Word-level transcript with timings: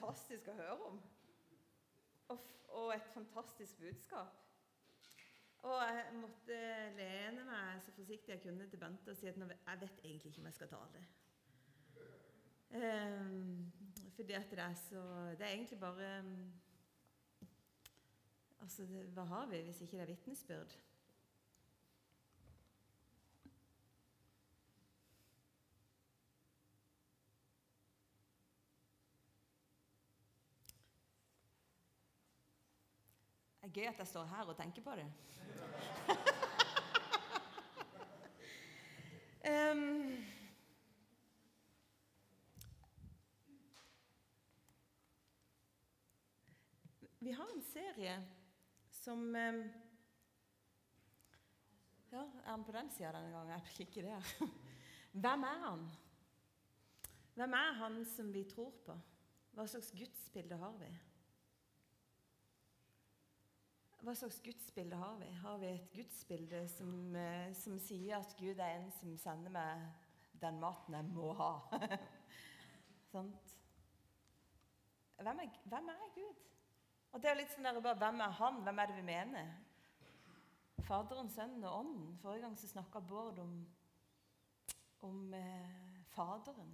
fantastisk 0.00 0.48
å 0.48 0.56
høre 0.56 0.76
om. 0.88 1.00
Og, 2.32 2.44
og 2.68 2.94
et 2.94 3.08
fantastisk 3.14 3.78
budskap. 3.78 4.36
Og 5.62 5.82
jeg 5.84 6.14
måtte 6.16 6.58
lene 6.96 7.44
meg 7.44 7.82
så 7.84 7.92
forsiktig 7.92 8.32
jeg 8.32 8.42
kunne 8.46 8.68
til 8.70 8.80
Bente 8.80 9.12
og 9.12 9.18
si 9.18 9.28
at 9.28 9.36
jeg 9.36 9.80
vet 9.82 10.04
egentlig 10.04 10.30
ikke 10.32 10.40
om 10.40 10.48
jeg 10.48 10.56
skal 10.56 10.70
tale. 10.72 11.02
Um, 12.70 13.72
fordi 14.16 14.32
at 14.32 14.50
det 14.50 14.58
er 14.62 14.74
så 14.78 15.00
Det 15.38 15.42
er 15.42 15.48
egentlig 15.48 15.80
bare 15.80 16.20
um, 16.20 16.52
Altså, 18.60 18.84
hva 18.84 19.24
har 19.24 19.46
vi 19.50 19.62
hvis 19.66 19.80
ikke 19.80 19.96
det 19.96 20.02
er 20.02 20.06
vitnesbyrd? 20.06 20.76
Er 33.70 33.74
gøy 33.74 33.86
at 33.86 33.98
jeg 33.98 34.06
står 34.06 34.24
her 34.26 34.48
og 34.50 34.56
tenker 34.58 34.82
på 34.82 34.90
det. 34.98 35.04
um, 39.46 40.24
vi 47.20 47.30
har 47.30 47.52
en 47.54 47.62
serie 47.62 48.16
som 48.90 49.18
um, 49.18 49.60
Ja, 52.10 52.24
er 52.42 52.50
han 52.50 52.64
på 52.64 52.72
den 52.74 52.90
sida 52.90 53.12
denne 53.14 53.30
gangen? 53.30 53.52
Jeg 53.54 53.62
blir 53.68 53.86
ikke 53.86 54.02
der. 54.02 54.32
Hvem 55.12 55.46
er 55.46 55.62
han? 55.68 55.86
Hvem 57.34 57.52
er 57.52 57.78
han 57.84 58.04
som 58.16 58.34
vi 58.34 58.42
tror 58.50 58.74
på? 58.82 58.98
Hva 59.54 59.68
slags 59.70 59.92
gudsbilde 59.94 60.58
har 60.58 60.74
vi? 60.82 60.90
Hva 64.00 64.14
slags 64.16 64.38
gudsbilde 64.40 64.96
har 64.96 65.16
vi? 65.20 65.26
Har 65.42 65.58
vi 65.60 65.66
et 65.66 65.90
gudsbilde 65.92 66.68
som, 66.72 67.16
eh, 67.16 67.52
som, 67.52 67.78
sier 67.78 68.16
at 68.16 68.36
Gud 68.38 68.56
er 68.56 68.78
en 68.78 68.90
som 68.96 69.16
sender 69.20 69.52
meg 69.52 69.82
den 70.40 70.60
maten 70.60 70.94
jeg 70.96 71.04
må 71.04 71.34
ha? 71.36 71.50
hvem, 73.12 73.28
er, 75.18 75.50
hvem, 75.64 75.90
er, 75.92 76.06
Gud? 76.14 76.40
Og 77.12 77.20
det 77.20 77.30
er 77.30 77.36
litt 77.42 77.52
sånn 77.52 77.68
der, 77.68 77.80
bare, 77.84 78.00
Hvem 78.00 78.24
er 78.24 78.38
Han? 78.40 78.62
Hvem 78.64 78.78
er 78.80 78.88
det 78.88 78.96
vi 78.96 79.04
mener? 79.10 79.52
Faderen, 80.88 81.28
Sønnen 81.28 81.68
og 81.68 81.78
Ånden. 81.82 82.18
Forrige 82.22 82.46
gang 82.46 82.56
så 82.56 82.72
snakka 82.72 83.04
Bård 83.04 83.38
om, 83.44 83.52
om 85.04 85.34
eh, 85.36 86.00
Faderen. 86.14 86.72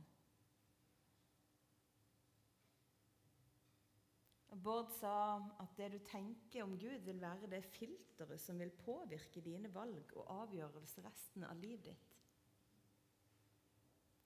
Bård 4.62 4.88
sa 4.96 5.36
at 5.60 5.72
det 5.76 5.90
du 5.92 5.98
tenker 6.08 6.64
om 6.64 6.76
Gud, 6.80 6.98
vil 7.04 7.20
være 7.20 7.50
det 7.50 7.64
filteret 7.64 8.40
som 8.40 8.58
vil 8.58 8.70
påvirke 8.70 9.42
dine 9.44 9.68
valg 9.74 10.12
og 10.16 10.30
avgjørelser 10.42 11.04
resten 11.04 11.44
av 11.44 11.58
livet 11.60 11.84
ditt. 11.90 12.12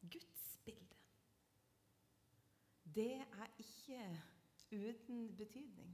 Gudsbildet. 0.01 0.97
Det 2.95 3.17
er 3.19 3.51
ikke 3.59 4.05
uten 4.71 5.27
betydning. 5.37 5.93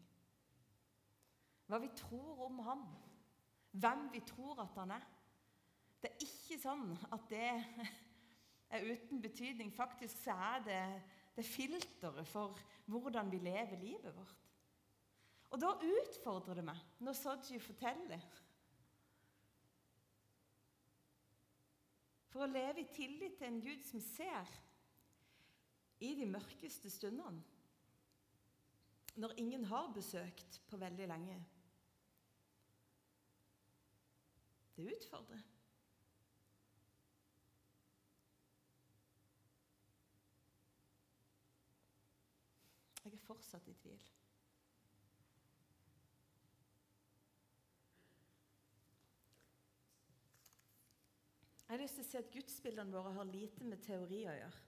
Hva 1.67 1.81
vi 1.83 1.91
tror 1.98 2.45
om 2.47 2.61
Han, 2.62 2.84
hvem 3.73 4.09
vi 4.12 4.20
tror 4.29 4.61
at 4.62 4.77
Han 4.79 4.95
er. 4.95 5.07
Det 6.03 6.12
er 6.12 6.27
ikke 6.29 6.61
sånn 6.62 6.92
at 7.12 7.29
det 7.33 7.48
er 8.70 8.84
uten 8.92 9.23
betydning. 9.23 9.73
Faktisk 9.75 10.20
så 10.23 10.37
er 10.53 10.67
det 10.69 10.83
det 11.37 11.45
filteret 11.45 12.29
for 12.29 12.61
hvordan 12.87 13.31
vi 13.31 13.39
lever 13.39 13.79
livet 13.81 14.17
vårt. 14.17 14.42
Og 15.51 15.61
da 15.62 15.73
utfordrer 15.79 16.59
det 16.59 16.67
meg 16.67 16.83
når 17.06 17.17
Soji 17.19 17.59
forteller. 17.62 18.23
For 22.33 22.45
å 22.45 22.51
leve 22.51 22.83
i 22.83 22.89
tillit 22.92 23.39
til 23.39 23.48
en 23.48 23.63
Gud 23.64 23.85
som 23.86 24.02
ser 24.02 24.51
i 26.05 26.13
de 26.19 26.27
mørkeste 26.29 26.91
stundene, 26.92 27.41
når 29.17 29.33
ingen 29.41 29.64
har 29.70 29.95
besøkt 29.97 30.58
på 30.68 30.77
veldig 30.77 31.07
lenge. 31.08 31.39
Det 34.77 34.91
utfordrer. 34.92 35.41
Jeg 43.06 43.14
er 43.14 43.22
fortsatt 43.22 43.68
i 43.70 43.72
tvil. 43.78 44.00
Jeg 51.67 51.70
har 51.70 51.83
lyst 51.84 52.00
til 52.00 52.02
å 52.02 52.08
si 52.08 52.18
at 52.18 52.33
Gudsbildene 52.34 52.90
våre 52.90 53.12
har 53.14 53.28
lite 53.30 53.62
med 53.67 53.78
teori 53.86 54.24
å 54.27 54.34
gjøre. 54.34 54.64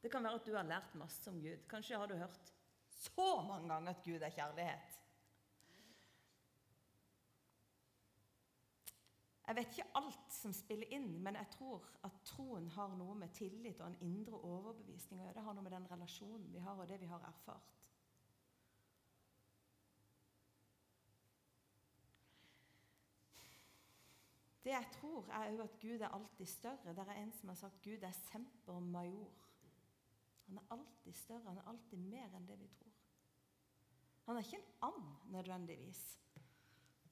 Det 0.00 0.10
kan 0.12 0.24
være 0.24 0.40
at 0.40 0.48
du 0.48 0.56
har 0.56 0.70
lært 0.70 0.96
masse 1.00 1.28
om 1.28 1.36
Gud. 1.44 1.66
Kanskje 1.68 2.00
har 2.00 2.08
du 2.08 2.16
hørt 2.16 2.52
så 2.96 3.28
mange 3.44 3.68
ganger 3.68 3.92
at 3.92 4.04
Gud 4.08 4.24
er 4.24 4.32
kjærlighet. 4.32 4.98
Jeg 9.46 9.56
vet 9.58 9.72
ikke 9.72 9.90
alt 9.98 10.34
som 10.34 10.52
spiller 10.54 10.92
inn, 10.94 11.08
men 11.22 11.34
jeg 11.34 11.50
tror 11.56 11.86
at 12.06 12.20
troen 12.24 12.68
har 12.76 12.94
noe 12.94 13.14
med 13.18 13.34
tillit 13.34 13.80
og 13.80 13.88
en 13.90 14.02
indre 14.06 14.38
overbevisning 14.38 15.20
å 15.20 15.24
gjøre. 15.26 15.36
Det 15.38 15.46
har 15.46 15.56
noe 15.56 15.66
med 15.66 15.74
den 15.74 15.88
relasjonen 15.90 16.52
vi 16.52 16.62
har, 16.62 16.78
og 16.78 16.88
det 16.88 17.00
vi 17.02 17.10
har 17.10 17.26
erfart. 17.26 17.78
Det 24.62 24.70
jeg 24.70 24.88
tror, 24.94 25.26
er 25.34 25.50
jo 25.50 25.62
at 25.62 25.78
Gud 25.80 26.00
er 26.00 26.14
alltid 26.14 26.46
større. 26.46 26.94
Det 26.94 27.02
er 27.08 27.18
en 27.18 27.32
som 27.34 27.48
har 27.48 27.58
sagt 27.58 27.82
Gud 27.82 28.02
er 28.06 28.14
semper 28.30 28.78
major. 28.78 29.48
Han 30.46 30.58
er 30.58 30.70
alltid 30.70 31.12
større, 31.12 31.48
han 31.48 31.58
er 31.58 31.68
alltid 31.68 31.98
mer 31.98 32.36
enn 32.36 32.46
det 32.46 32.60
vi 32.60 32.68
tror. 32.78 32.92
Han 34.26 34.38
er 34.38 34.46
ikke 34.46 34.62
en 34.62 34.86
and 34.86 35.32
nødvendigvis. 35.34 36.02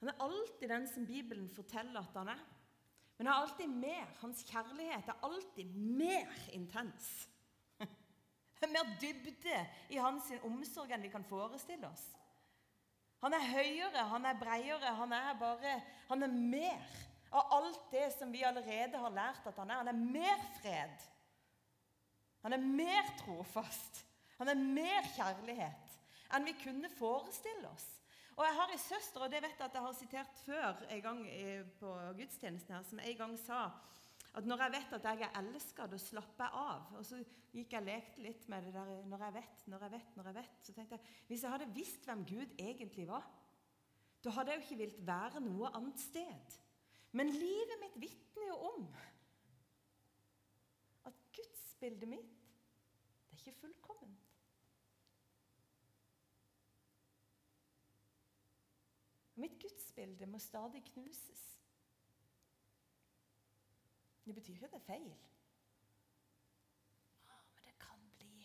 Han 0.00 0.08
er 0.08 0.22
alltid 0.24 0.68
den 0.68 0.86
som 0.88 1.06
Bibelen 1.06 1.48
forteller 1.52 2.00
at 2.00 2.16
han 2.16 2.28
er. 2.32 2.44
Men 3.18 3.26
han 3.26 3.34
er 3.34 3.42
alltid 3.42 3.68
mer. 3.68 4.06
Hans 4.22 4.44
kjærlighet 4.48 5.08
er 5.12 5.26
alltid 5.26 5.74
mer 5.76 6.30
intens. 6.56 7.28
Det 8.56 8.68
er 8.68 8.72
mer 8.72 8.94
dybde 9.00 9.58
i 9.92 10.00
hans 10.00 10.30
omsorg 10.44 10.92
enn 10.96 11.04
vi 11.04 11.12
kan 11.12 11.26
forestille 11.28 11.88
oss. 11.88 12.06
Han 13.20 13.36
er 13.36 13.44
høyere, 13.44 14.06
han 14.08 14.24
er 14.24 14.40
bredere, 14.40 14.94
han 14.96 15.12
er 15.12 15.34
bare 15.40 15.76
Han 16.08 16.22
er 16.24 16.32
mer 16.32 16.96
av 17.30 17.52
alt 17.58 17.90
det 17.92 18.08
som 18.16 18.32
vi 18.32 18.42
allerede 18.42 18.98
har 18.98 19.12
lært 19.14 19.46
at 19.46 19.58
han 19.60 19.70
er. 19.70 19.82
Han 19.84 19.92
er 19.92 20.00
mer 20.16 20.46
fred. 20.62 21.04
Han 22.42 22.56
er 22.56 22.64
mer 22.64 23.12
trofast. 23.20 24.04
Han 24.40 24.48
er 24.48 24.56
mer 24.56 25.12
kjærlighet 25.14 25.96
enn 26.30 26.46
vi 26.46 26.54
kunne 26.62 26.88
forestille 26.96 27.68
oss. 27.68 27.88
Og 28.40 28.46
jeg 28.46 28.56
har 28.56 28.70
en 28.72 28.78
søster, 28.80 29.20
og 29.20 29.28
det 29.28 29.42
vet 29.44 29.58
jeg 29.58 29.66
at 29.66 29.74
jeg 29.76 29.84
har 29.84 29.96
sitert 29.98 30.38
før 30.46 30.78
en 30.94 31.00
gang 31.04 31.18
på 31.76 31.90
gudstjenesten 32.16 32.72
her, 32.72 32.84
som 32.88 33.02
en 33.04 33.18
gang 33.18 33.34
sa 33.36 33.58
at 34.38 34.46
når 34.46 34.62
jeg 34.62 34.72
vet 34.76 34.94
at 34.96 35.08
jeg 35.10 35.26
er 35.26 35.36
elska, 35.42 35.86
da 35.90 35.98
slapper 36.00 36.46
jeg 36.46 36.62
av. 36.62 36.86
Og 36.96 37.04
så 37.04 37.18
gikk 37.52 37.74
jeg 37.74 37.82
og 37.82 37.88
lekte 37.90 38.24
litt 38.24 38.46
med 38.48 38.64
det 38.64 38.72
der 38.78 38.92
når 39.10 39.24
jeg 39.26 39.34
vet, 39.34 39.60
når 39.72 39.84
jeg 39.84 39.94
vet, 39.96 40.16
når 40.16 40.30
jeg 40.30 40.36
vet. 40.38 40.56
Så 40.64 40.74
tenkte 40.76 40.96
jeg 40.96 41.20
hvis 41.28 41.44
jeg 41.44 41.54
hadde 41.54 41.68
visst 41.74 42.08
hvem 42.08 42.24
Gud 42.30 42.56
egentlig 42.64 43.06
var, 43.10 43.28
da 44.24 44.34
hadde 44.38 44.54
jeg 44.54 44.60
jo 44.60 44.64
ikke 44.64 44.80
villet 44.84 45.06
være 45.12 45.44
noe 45.44 45.74
annet 45.76 46.00
sted. 46.00 46.58
Men 47.12 47.34
livet 47.34 47.76
mitt 47.82 48.00
vitner 48.06 48.48
jo 48.48 48.58
om 48.70 48.88
at 51.10 51.24
gudsbildet 51.36 52.08
mitt 52.08 52.36
det 52.40 53.36
er 53.36 53.44
ikke 53.44 53.60
fullkomment. 53.66 54.30
Mitt 59.40 59.56
gudsbilde 59.62 60.26
må 60.26 60.38
stadig 60.38 60.82
knuses. 60.92 61.44
Det 64.24 64.34
betyr 64.34 64.52
ikke 64.52 64.66
at 64.66 64.72
det 64.72 64.80
er 64.80 64.84
feil. 64.84 65.14
Men 67.28 67.64
det 67.64 67.78
kan 67.80 68.02
bli 68.18 68.44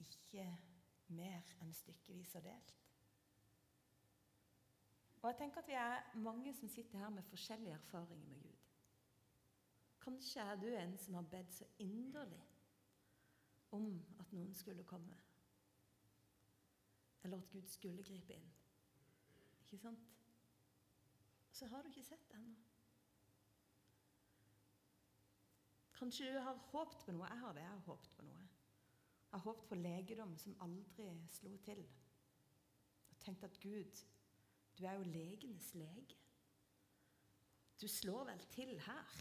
ikke 0.00 0.44
mer 1.08 1.54
enn 1.62 1.72
stykkevis 1.74 2.34
og 2.36 2.44
delt. 2.44 2.74
Og 5.22 5.30
jeg 5.30 5.38
tenker 5.38 5.62
at 5.62 5.68
Vi 5.68 5.74
er 5.80 6.18
mange 6.22 6.54
som 6.54 6.68
sitter 6.68 6.98
her 6.98 7.08
med 7.08 7.22
forskjellige 7.22 7.74
erfaringer 7.74 8.26
med 8.26 8.42
Gud. 8.42 8.66
Kanskje 10.00 10.40
er 10.40 10.56
du 10.56 10.66
en 10.66 10.98
som 10.98 11.14
har 11.14 11.22
bedt 11.22 11.52
så 11.52 11.64
inderlig 11.78 12.44
om 13.70 14.04
at 14.20 14.32
noen 14.32 14.54
skulle 14.54 14.84
komme 14.84 15.16
eller 17.26 17.42
at 17.42 17.50
Gud 17.50 17.66
skulle 17.70 18.04
gripe 18.06 18.34
inn. 18.36 18.46
Ikke 19.64 19.78
sant? 19.82 20.06
Så 21.50 21.66
har 21.66 21.82
du 21.82 21.90
ikke 21.90 22.04
sett 22.06 22.26
det 22.30 22.38
ennå. 22.38 22.54
Kanskje 25.96 26.28
du 26.32 26.38
har 26.44 26.58
håpt 26.70 27.06
på 27.06 27.14
noe. 27.16 27.28
Jeg 27.30 27.40
har 27.40 27.56
det. 27.56 27.64
Jeg 27.64 27.72
har 27.72 27.86
håpt 27.86 28.10
på 28.16 28.26
noe. 28.26 28.42
Jeg 29.30 29.32
har 29.38 29.44
håpt 29.46 29.64
på 29.68 29.78
legedom 29.80 30.36
som 30.38 30.58
aldri 30.64 31.06
slo 31.32 31.56
til. 31.64 31.80
Og 33.10 33.16
tenkt 33.24 33.46
at 33.48 33.56
Gud, 33.62 34.02
du 34.78 34.84
er 34.84 34.98
jo 35.00 35.08
legenes 35.08 35.72
lege. 35.74 36.18
Du 37.80 37.88
slår 37.88 38.28
vel 38.30 38.44
til 38.52 38.76
her. 38.86 39.16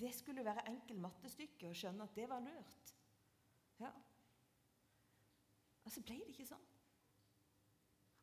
Det 0.00 0.14
skulle 0.14 0.44
være 0.44 0.66
enkel 0.72 0.98
mattestykke 1.00 1.70
å 1.70 1.76
skjønne 1.76 2.08
at 2.08 2.16
det 2.16 2.26
var 2.28 2.42
lurt. 2.44 2.94
Ja. 3.80 3.92
Og 5.84 5.92
så 5.92 6.02
ble 6.04 6.18
det 6.24 6.34
ikke 6.34 6.48
sånn. 6.48 6.66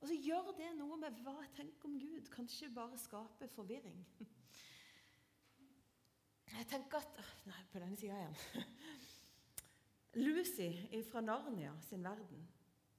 Og 0.05 0.09
så 0.11 0.15
gjør 0.21 0.51
det 0.53 0.67
noe 0.77 0.99
med 1.01 1.15
hva 1.25 1.31
jeg 1.41 1.49
tenker 1.57 1.87
om 1.89 1.95
Gud. 1.97 2.27
Kanskje 2.29 2.67
bare 2.69 2.97
skape 3.01 3.47
forvirring. 3.49 4.03
Jeg 6.51 6.67
tenker 6.69 6.99
at 6.99 7.23
Nei, 7.49 7.63
på 7.71 7.81
denne 7.81 7.97
sida 7.97 8.19
igjen. 8.19 8.35
Lucy 10.27 10.67
fra 11.09 11.23
Narnia 11.25 11.71
sin 11.87 12.05
verden 12.05 12.45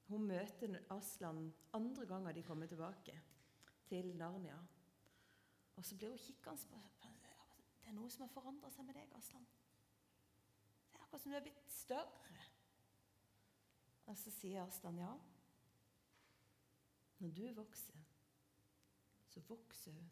hun 0.08 0.26
møter 0.26 0.74
Aslan 0.96 1.44
andre 1.78 2.08
ganger 2.10 2.34
de 2.34 2.42
kommer 2.42 2.66
tilbake 2.66 3.14
til 3.86 4.10
Narnia. 4.18 4.58
Og 5.78 5.86
så 5.86 5.94
blir 5.94 6.10
hun 6.10 6.18
kikkende 6.18 6.66
på 6.74 6.82
Det 7.84 7.92
er 7.92 7.96
noe 8.00 8.10
som 8.10 8.26
har 8.26 8.34
forandra 8.34 8.74
seg 8.74 8.90
med 8.90 8.98
deg, 8.98 9.14
Aslan. 9.14 9.46
Det 10.90 10.98
er 10.98 11.06
akkurat 11.06 11.22
som 11.22 11.30
du 11.30 11.38
er 11.38 11.46
blitt 11.46 11.64
større. 11.70 12.44
Og 14.10 14.18
så 14.18 14.34
sier 14.40 14.66
Aslan 14.66 14.98
ja. 15.06 15.14
Når 17.18 17.30
du 17.36 17.44
vokser, 17.56 18.00
så 19.28 19.40
vokser 19.48 19.92
hun 19.92 20.10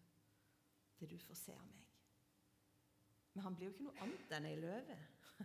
til 0.97 1.11
du 1.11 1.19
får 1.19 1.35
se 1.35 1.53
av 1.53 1.67
meg. 1.67 1.83
Men 3.35 3.43
han 3.43 3.57
blir 3.57 3.67
jo 3.67 3.75
ikke 3.75 3.87
noe 3.89 4.05
annet 4.05 4.33
enn 4.37 4.47
ei 4.49 4.55
løve. 4.61 4.97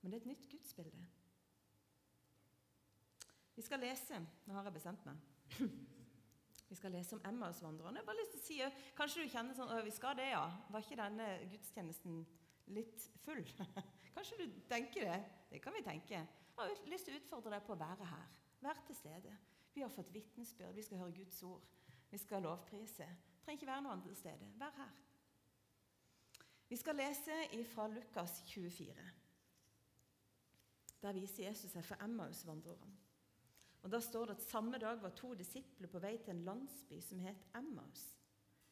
Men 0.00 0.10
det 0.10 0.18
er 0.18 0.22
et 0.24 0.30
nytt 0.32 0.48
gudsbilde. 0.50 1.04
Vi 3.54 3.62
skal 3.62 3.82
lese 3.82 4.18
Nå 4.48 4.56
har 4.56 4.66
jeg 4.66 4.76
bestemt 4.78 5.06
meg. 5.06 5.20
Vi 6.70 6.76
skal 6.78 6.94
lese 6.94 7.16
om 7.16 7.22
Emmausvandrerne. 7.26 8.02
Bare 8.06 8.18
lyst 8.20 8.36
til 8.36 8.40
å 8.40 8.44
si, 8.46 8.84
Kanskje 8.98 9.24
du 9.24 9.32
kjenner 9.32 9.56
sånn 9.58 9.72
Vi 9.86 9.94
skal 9.94 10.18
det, 10.18 10.30
ja. 10.32 10.44
Var 10.70 10.84
ikke 10.84 11.00
denne 11.00 11.30
gudstjenesten 11.50 12.20
litt 12.74 13.08
full? 13.24 13.42
Kanskje 14.14 14.42
du 14.42 14.60
tenker 14.70 15.06
det? 15.06 15.18
Det 15.50 15.62
kan 15.62 15.74
vi 15.76 15.86
tenke. 15.86 16.20
Jeg 16.20 16.60
har 16.60 16.86
lyst 16.92 17.08
til 17.08 17.16
å 17.16 17.22
utfordre 17.22 17.54
deg 17.54 17.66
på 17.66 17.74
å 17.76 17.80
være 17.80 18.10
her. 18.10 18.39
Vær 18.60 18.82
til 18.86 18.96
stede. 18.96 19.36
Vi 19.74 19.80
har 19.80 19.92
fått 19.92 20.12
vitnesbyrd. 20.14 20.74
Vi 20.74 20.82
skal 20.82 20.98
høre 20.98 21.16
Guds 21.16 21.42
ord. 21.42 21.62
Vi 22.10 22.18
skal 22.18 22.42
lovprise. 22.42 23.06
Det 23.06 23.44
trenger 23.44 23.60
ikke 23.60 23.70
være 23.70 23.84
noe 23.86 23.96
annet 23.96 24.18
sted. 24.18 24.44
Vær 24.60 24.74
her. 24.76 24.98
Vi 26.70 26.76
skal 26.76 26.98
lese 27.00 27.64
fra 27.72 27.88
Lukas 27.88 28.40
24. 28.46 28.94
Der 31.02 31.16
viser 31.16 31.46
Jesus 31.48 31.72
seg 31.72 31.84
for 31.86 32.04
Emmaus-vandrerne. 32.04 32.90
Og 33.82 33.90
Da 33.90 34.00
står 34.00 34.26
det 34.26 34.36
at 34.36 34.42
samme 34.50 34.78
dag 34.78 35.02
var 35.02 35.14
to 35.16 35.32
disipler 35.34 35.88
på 35.88 35.98
vei 35.98 36.18
til 36.18 36.34
en 36.34 36.44
landsby 36.44 37.00
som 37.00 37.22
het 37.24 37.46
Emmaus, 37.56 38.02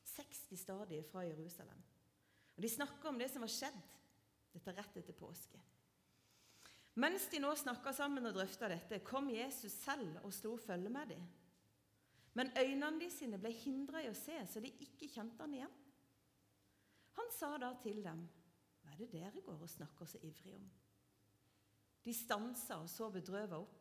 60 0.04 0.58
stadier 0.60 1.02
fra 1.02 1.24
Jerusalem. 1.24 1.80
Og 2.56 2.62
De 2.62 2.68
snakker 2.68 3.08
om 3.08 3.18
det 3.18 3.30
som 3.30 3.40
var 3.40 3.52
skjedd. 3.52 3.80
Dette 4.52 4.74
rett 4.76 4.96
etter 4.96 5.16
påske. 5.16 5.60
Mens 6.98 7.28
de 7.30 7.38
nå 7.38 7.52
snakka 7.54 7.92
sammen 7.94 8.26
og 8.26 8.34
drøfta 8.34 8.68
dette, 8.72 8.98
kom 9.06 9.28
Jesus 9.30 9.76
selv 9.84 10.18
og 10.24 10.32
sto 10.34 10.56
følge 10.58 10.90
med 10.90 11.12
dem. 11.12 11.28
Men 12.34 12.50
øynene 12.58 12.98
de 13.00 13.10
sine 13.10 13.38
ble 13.38 13.52
hindra 13.54 14.02
i 14.02 14.10
å 14.10 14.16
se, 14.18 14.34
så 14.50 14.62
de 14.62 14.72
ikke 14.82 15.10
kjente 15.10 15.42
han 15.42 15.54
igjen. 15.54 15.76
Han 17.18 17.30
sa 17.34 17.52
da 17.58 17.72
til 17.82 18.02
dem, 18.02 18.26
'Hva 18.82 18.92
er 18.92 18.98
det 18.98 19.12
dere 19.12 19.40
går 19.46 19.62
og 19.62 19.70
snakker 19.70 20.06
så 20.06 20.18
ivrig 20.22 20.54
om?' 20.54 20.70
De 22.04 22.14
stansa 22.14 22.76
og 22.82 22.88
så 22.88 23.10
bedrøva 23.10 23.58
opp. 23.58 23.78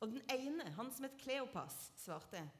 Og 0.00 0.08
den 0.12 0.22
ene, 0.30 0.70
han 0.70 0.90
som 0.92 1.04
het 1.04 1.18
Kleopas, 1.18 1.92
svarte, 1.96 2.50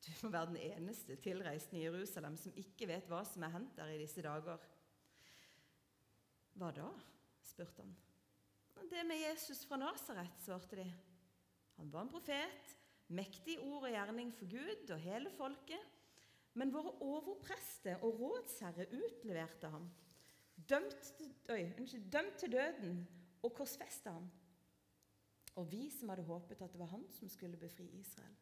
'Du 0.00 0.10
må 0.22 0.30
være 0.30 0.46
den 0.46 0.56
eneste 0.56 1.16
tilreisende 1.16 1.80
i 1.80 1.84
Jerusalem 1.84 2.36
som 2.36 2.52
ikke 2.56 2.86
vet 2.86 3.08
hva 3.08 3.24
som 3.24 3.42
er 3.42 3.48
hendt 3.48 3.76
der 3.76 3.86
i 3.86 3.98
disse 3.98 4.22
dager.' 4.22 4.68
'Hva 6.54 6.70
da?' 6.70 7.00
spurte 7.42 7.82
han. 7.82 7.96
'Det 8.80 9.06
med 9.06 9.18
Jesus 9.28 9.66
fra 9.66 9.76
Nasaret', 9.76 10.44
svarte 10.44 10.76
de. 10.76 10.94
'Han 11.76 11.92
var 11.92 12.02
en 12.02 12.08
profet, 12.08 12.76
mektig 13.08 13.60
ord 13.60 13.82
og 13.82 13.90
gjerning 13.90 14.34
for 14.34 14.50
Gud 14.50 14.90
og 14.90 14.98
hele 14.98 15.30
folket.' 15.30 15.96
Men 16.54 16.72
våre 16.74 16.90
overprester 17.00 18.02
og 18.02 18.20
rådsherre 18.20 18.86
utleverte 18.90 19.68
ham, 19.70 19.90
dømt, 20.68 21.12
øy, 21.48 21.70
unnskyld, 21.78 22.10
dømt 22.10 22.36
til 22.38 22.52
døden 22.52 23.08
og 23.42 23.54
korsfesta 23.54 24.10
ham. 24.10 24.30
Og 25.54 25.70
vi 25.70 25.90
som 25.90 26.08
hadde 26.08 26.26
håpet 26.26 26.62
at 26.62 26.72
det 26.72 26.80
var 26.80 26.90
han 26.94 27.06
som 27.14 27.28
skulle 27.28 27.56
befri 27.56 27.86
Israel. 27.98 28.36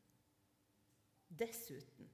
Dessuten 1.29 2.09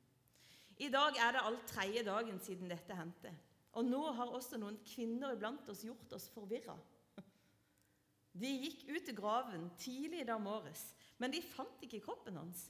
I 0.79 0.89
dag 0.91 1.19
er 1.23 1.33
det 1.33 1.43
alt 1.45 1.67
tredje 1.71 2.03
dagen 2.05 2.41
siden 2.43 2.71
dette 2.71 2.97
hendte. 2.99 3.31
Og 3.79 3.85
nå 3.87 4.01
har 4.19 4.31
også 4.35 4.59
noen 4.59 4.81
kvinner 4.87 5.35
iblant 5.35 5.69
oss 5.71 5.85
gjort 5.87 6.13
oss 6.15 6.27
forvirra. 6.35 6.75
De 8.35 8.51
gikk 8.51 8.89
ut 8.91 9.05
til 9.07 9.17
graven 9.17 9.69
tidlig 9.79 10.25
i 10.25 10.27
dag 10.27 10.41
morges, 10.43 10.89
men 11.23 11.31
de 11.31 11.43
fant 11.47 11.85
ikke 11.87 12.03
kroppen 12.03 12.37
hans. 12.41 12.67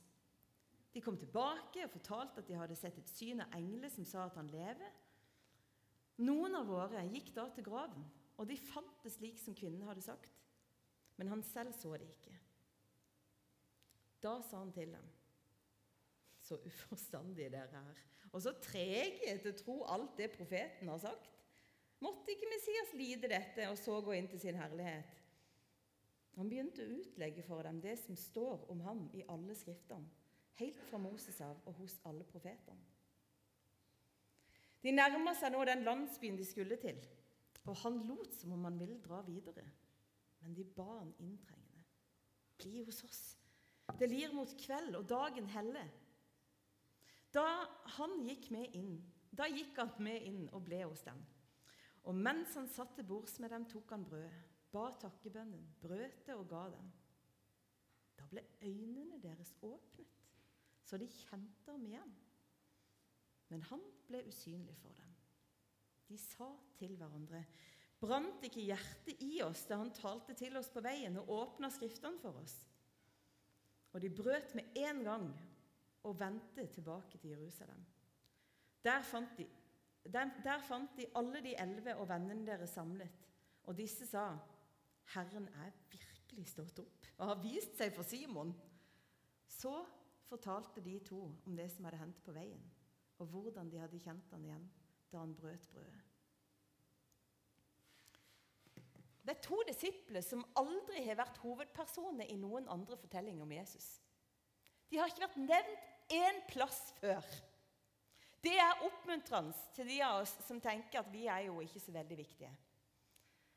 De 0.95 1.01
kom 1.03 1.17
tilbake 1.19 1.87
og 1.87 1.95
fortalte 1.97 2.43
at 2.43 2.49
de 2.51 2.59
hadde 2.59 2.77
sett 2.79 2.99
et 3.01 3.11
syn 3.11 3.41
av 3.43 3.55
engler 3.57 3.91
som 3.91 4.05
sa 4.07 4.29
at 4.29 4.37
han 4.39 4.51
lever. 4.53 4.93
Noen 6.23 6.55
av 6.55 6.69
våre 6.69 7.03
gikk 7.09 7.33
da 7.35 7.49
til 7.51 7.67
graven, 7.67 8.05
og 8.39 8.47
de 8.47 8.59
fant 8.61 9.01
det 9.03 9.11
slik 9.17 9.41
som 9.41 9.57
kvinnen 9.57 9.83
hadde 9.89 10.05
sagt. 10.05 10.31
Men 11.19 11.33
han 11.33 11.43
selv 11.47 11.75
så 11.75 11.97
det 11.99 12.11
ikke. 12.13 12.37
Da 14.23 14.37
sa 14.45 14.61
han 14.61 14.73
til 14.75 14.95
dem, 14.95 15.09
så 16.45 16.61
uforstandige 16.61 17.51
dere 17.53 17.81
er, 17.81 18.01
og 18.31 18.43
så 18.43 18.55
trege 18.63 19.35
til 19.41 19.51
å 19.51 19.59
tro 19.59 19.77
alt 19.95 20.17
det 20.21 20.33
profeten 20.35 20.91
har 20.91 21.01
sagt. 21.03 21.31
Måtte 22.05 22.35
ikke 22.35 22.51
Messias 22.51 22.95
lide 22.99 23.31
dette 23.31 23.69
og 23.71 23.79
så 23.81 24.01
gå 24.05 24.17
inn 24.17 24.29
til 24.31 24.43
sin 24.43 24.59
herlighet? 24.59 25.24
Han 26.35 26.51
begynte 26.51 26.83
å 26.83 26.99
utlegge 26.99 27.45
for 27.47 27.63
dem 27.63 27.81
det 27.83 27.95
som 28.03 28.17
står 28.19 28.67
om 28.73 28.81
ham 28.87 29.07
i 29.15 29.23
alle 29.31 29.55
skriftene 29.59 30.11
helt 30.59 30.83
fra 30.89 30.99
Moses 31.03 31.41
av 31.43 31.59
og 31.67 31.79
hos 31.81 31.97
alle 32.09 32.27
profetene. 32.29 32.91
De 34.85 34.93
nærma 34.93 35.33
seg 35.39 35.55
nå 35.55 35.63
den 35.65 35.85
landsbyen 35.87 36.37
de 36.37 36.45
skulle 36.47 36.77
til, 36.81 36.99
og 37.65 37.79
han 37.81 38.03
lot 38.05 38.35
som 38.37 38.53
om 38.53 38.67
han 38.69 38.77
ville 38.79 39.01
dra 39.03 39.23
videre. 39.25 39.65
Men 40.45 40.55
de 40.55 40.67
ba 40.77 40.99
han 40.99 41.15
inntrengende. 41.25 41.85
Bli 42.61 42.83
hos 42.85 43.01
oss. 43.07 43.23
Det 43.99 44.09
lir 44.11 44.35
mot 44.37 44.51
kveld, 44.61 44.95
og 44.99 45.09
dagen 45.09 45.49
heller. 45.55 45.89
Da 47.33 47.47
han 47.97 48.21
gikk 48.29 48.51
med 48.53 48.77
inn, 48.77 48.99
da 49.33 49.49
gikk 49.49 49.81
han 49.81 49.95
med 50.05 50.27
inn 50.29 50.45
og 50.53 50.67
ble 50.69 50.83
hos 50.85 51.03
dem. 51.07 51.23
Og 52.05 52.15
mens 52.15 52.53
han 52.59 52.69
satt 52.69 52.93
til 52.99 53.09
bords 53.09 53.39
med 53.41 53.51
dem, 53.57 53.65
tok 53.65 53.97
han 53.97 54.05
brødet, 54.05 54.54
ba 54.75 54.89
takkebønnen, 54.99 55.65
brøt 55.83 56.25
det 56.27 56.35
og 56.35 56.49
ga 56.51 56.67
dem. 56.75 56.91
Da 58.19 58.27
ble 58.31 58.43
øynene 58.63 59.21
deres 59.23 59.55
åpnet 59.63 60.15
så 60.85 60.99
de 61.01 61.09
kjente 61.09 61.73
ham 61.73 61.85
igjen. 61.89 62.13
Men 63.49 63.65
han 63.71 63.83
ble 64.09 64.25
usynlig 64.29 64.77
for 64.83 64.93
dem. 64.99 65.13
De 66.11 66.19
sa 66.21 66.51
til 66.77 66.97
hverandre, 67.01 67.41
brant 68.01 68.45
ikke 68.45 68.67
hjertet 68.67 69.23
i 69.25 69.39
oss 69.45 69.65
da 69.71 69.79
han 69.81 69.93
talte 69.97 70.37
til 70.37 70.57
oss 70.61 70.69
på 70.73 70.83
veien 70.85 71.17
og 71.23 71.31
åpna 71.33 71.71
Skriftene 71.73 72.21
for 72.21 72.37
oss? 72.43 72.59
Og 73.95 74.03
de 74.03 74.11
brøt 74.13 74.53
med 74.59 74.77
en 74.77 75.03
gang 75.07 75.29
og 76.05 76.19
vendte 76.21 76.67
tilbake 76.69 77.19
til 77.19 77.33
Jerusalem. 77.33 77.81
Der 78.85 79.01
fant 79.07 79.39
de, 79.39 79.47
der, 80.05 80.35
der 80.45 80.61
fant 80.61 80.99
de 80.99 81.07
alle 81.17 81.41
de 81.41 81.55
elleve 81.57 81.95
og 81.97 82.09
vennene 82.11 82.45
deres 82.45 82.75
samlet, 82.77 83.23
og 83.65 83.79
disse 83.79 84.05
sa, 84.07 84.35
Herren 85.13 85.49
er 85.61 85.75
virkelig 85.93 86.47
stått 86.51 86.81
opp 86.83 87.11
og 87.19 87.29
har 87.29 87.43
vist 87.43 87.77
seg 87.79 87.93
for 87.95 88.07
Simon. 88.09 88.55
Så 89.47 89.75
fortalte 90.27 90.83
de 90.83 90.97
to 91.05 91.21
om 91.47 91.59
det 91.59 91.69
som 91.73 91.87
hadde 91.87 92.01
hendt 92.01 92.25
på 92.25 92.35
veien, 92.35 92.65
og 93.21 93.31
hvordan 93.31 93.71
de 93.71 93.79
hadde 93.83 94.01
kjent 94.03 94.33
han 94.35 94.49
igjen 94.49 94.67
da 95.13 95.21
han 95.21 95.37
brøt 95.39 95.69
brødet. 95.71 96.03
Det 99.25 99.33
er 99.33 99.45
to 99.45 99.57
disipler 99.65 100.21
som 100.21 100.45
aldri 100.61 101.07
har 101.07 101.17
vært 101.17 101.39
hovedpersoner 101.41 102.29
i 102.29 102.37
noen 102.37 102.67
andre 102.69 102.99
fortellinger 103.01 103.47
om 103.47 103.55
Jesus. 103.55 103.87
De 104.91 104.99
har 105.01 105.09
ikke 105.09 105.25
vært 105.25 105.39
nevnt 105.41 106.13
én 106.13 106.43
plass 106.51 106.81
før. 106.99 107.25
Det 108.45 108.53
er 108.61 108.83
oppmuntrende 108.85 109.57
til 109.73 109.89
de 109.89 110.03
av 110.05 110.21
oss 110.21 110.35
som 110.45 110.61
tenker 110.61 111.01
at 111.01 111.09
vi 111.13 111.25
er 111.33 111.47
jo 111.47 111.63
ikke 111.65 111.81
så 111.81 111.95
veldig 111.95 112.19
viktige. 112.19 112.51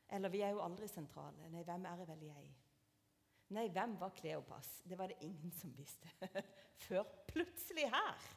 Eller 0.08 0.32
vi 0.32 0.40
er 0.40 0.54
jo 0.56 0.64
aldri 0.64 0.88
sentrale. 0.88 1.50
Nei, 1.52 1.62
hvem 1.66 1.84
er 1.86 2.04
vel 2.08 2.24
jeg? 2.28 2.50
Nei, 3.56 3.68
hvem 3.72 3.96
var 4.00 4.12
Kleopas? 4.16 4.82
Det 4.84 4.98
var 4.98 5.08
det 5.08 5.22
ingen 5.24 5.52
som 5.52 5.72
visste. 5.76 6.08
Før 6.86 7.04
plutselig 7.28 7.88
her 7.92 8.28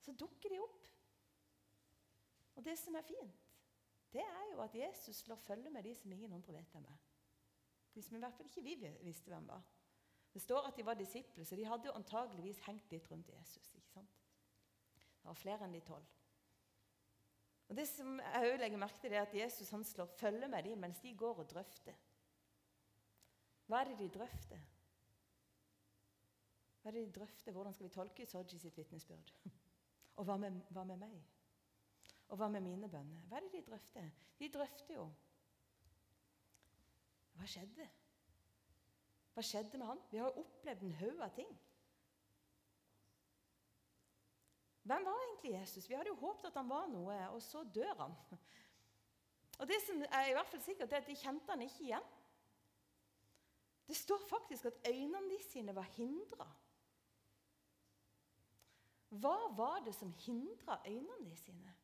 så 0.00 0.14
dukker 0.16 0.50
de 0.50 0.58
opp. 0.58 0.86
Og 2.58 2.64
det 2.64 2.76
som 2.78 2.96
er 2.98 3.06
fint, 3.06 3.42
det 4.10 4.22
er 4.24 4.46
jo 4.52 4.62
at 4.64 4.74
Jesus 4.74 5.22
slår 5.22 5.38
følge 5.44 5.70
med 5.70 5.84
de 5.86 5.94
som 5.94 6.12
ingen 6.12 6.32
andre 6.32 6.56
vet 6.56 6.72
hvem 6.72 6.86
er. 6.90 7.02
De 7.94 8.02
som 8.02 8.16
i 8.16 8.22
hvert 8.22 8.34
fall 8.34 8.48
ikke 8.48 8.64
vi 8.64 8.74
visste 9.04 9.30
hvem 9.30 9.46
var. 9.48 9.62
Det 10.34 10.42
står 10.42 10.66
at 10.68 10.76
de 10.76 10.86
var 10.86 10.98
disipler, 10.98 11.44
så 11.44 11.56
de 11.56 11.66
hadde 11.66 11.86
jo 11.86 11.94
antageligvis 11.98 12.62
hengt 12.66 12.90
litt 12.92 13.10
rundt 13.10 13.30
Jesus. 13.32 13.74
ikke 13.74 13.90
sant? 13.90 14.18
Det 14.94 15.28
var 15.28 15.38
flere 15.38 15.66
enn 15.66 15.74
de 15.74 15.82
tolv. 15.84 16.19
Og 17.70 17.76
Det 17.76 17.86
som 17.86 18.18
jeg 18.18 18.58
legger 18.58 18.80
merke 18.82 18.98
til, 18.98 19.12
er 19.14 19.22
at 19.22 19.34
Jesus 19.34 19.70
han 19.70 19.84
slår 19.86 20.08
følge 20.18 20.48
med 20.50 20.66
dem 20.66 20.78
mens 20.82 20.98
de 20.98 21.14
går 21.16 21.38
og 21.38 21.50
drøfter. 21.50 21.94
Hva 23.70 23.80
er 23.80 23.92
det 23.92 23.98
de 24.00 24.08
drøfter? 24.18 24.62
Hva 26.80 26.90
er 26.90 26.96
det 26.96 27.04
de 27.06 27.12
drøfter? 27.20 27.52
Hvordan 27.52 27.76
skal 27.76 27.86
vi 27.86 27.92
tolke 27.94 28.26
Soji 28.26 28.58
sitt 28.58 28.76
vitnesbyrd? 28.76 29.30
Og 30.18 30.26
hva 30.26 30.36
med, 30.36 30.58
hva 30.74 30.82
med 30.84 30.98
meg? 30.98 31.14
Og 32.28 32.40
hva 32.40 32.48
med 32.50 32.66
mine 32.66 32.90
bønner? 32.90 33.22
Hva 33.30 33.38
er 33.38 33.46
det 33.46 33.52
de 33.54 33.62
drøfter? 33.70 34.10
De 34.38 34.48
drøfter 34.50 34.94
jo 34.94 35.06
Hva 37.38 37.46
skjedde? 37.46 37.86
Hva 39.34 39.46
skjedde 39.46 39.78
med 39.78 39.86
han? 39.86 40.02
Vi 40.10 40.18
har 40.18 40.26
jo 40.26 40.42
opplevd 40.42 40.82
en 40.82 40.98
haug 41.04 41.22
av 41.22 41.30
ting. 41.38 41.54
Hvem 44.82 45.04
var 45.04 45.24
egentlig 45.26 45.52
Jesus? 45.52 45.88
Vi 45.88 45.94
hadde 45.94 46.08
jo 46.08 46.20
håpet 46.20 46.48
at 46.48 46.56
han 46.56 46.70
var 46.70 46.88
noe, 46.88 47.18
og 47.34 47.42
så 47.44 47.64
dør 47.74 47.94
han. 47.98 48.16
Og 49.60 49.68
Det 49.68 49.76
som 49.84 50.00
er 50.08 50.30
i 50.30 50.32
hvert 50.32 50.48
fall 50.48 50.62
sikkert, 50.64 50.92
er 50.92 51.02
at 51.02 51.06
de 51.10 51.18
kjente 51.20 51.52
han 51.52 51.62
ikke 51.62 51.84
igjen. 51.84 52.08
Det 53.90 53.96
står 53.96 54.22
faktisk 54.28 54.64
at 54.70 54.88
øynene 54.88 55.28
de 55.28 55.38
sine 55.44 55.74
var 55.74 55.88
hindra. 55.96 56.46
Hva 59.10 59.36
var 59.58 59.82
det 59.84 59.94
som 59.94 60.12
hindra 60.24 60.78
øynene 60.86 61.26
de 61.26 61.36
sine? 61.36 61.74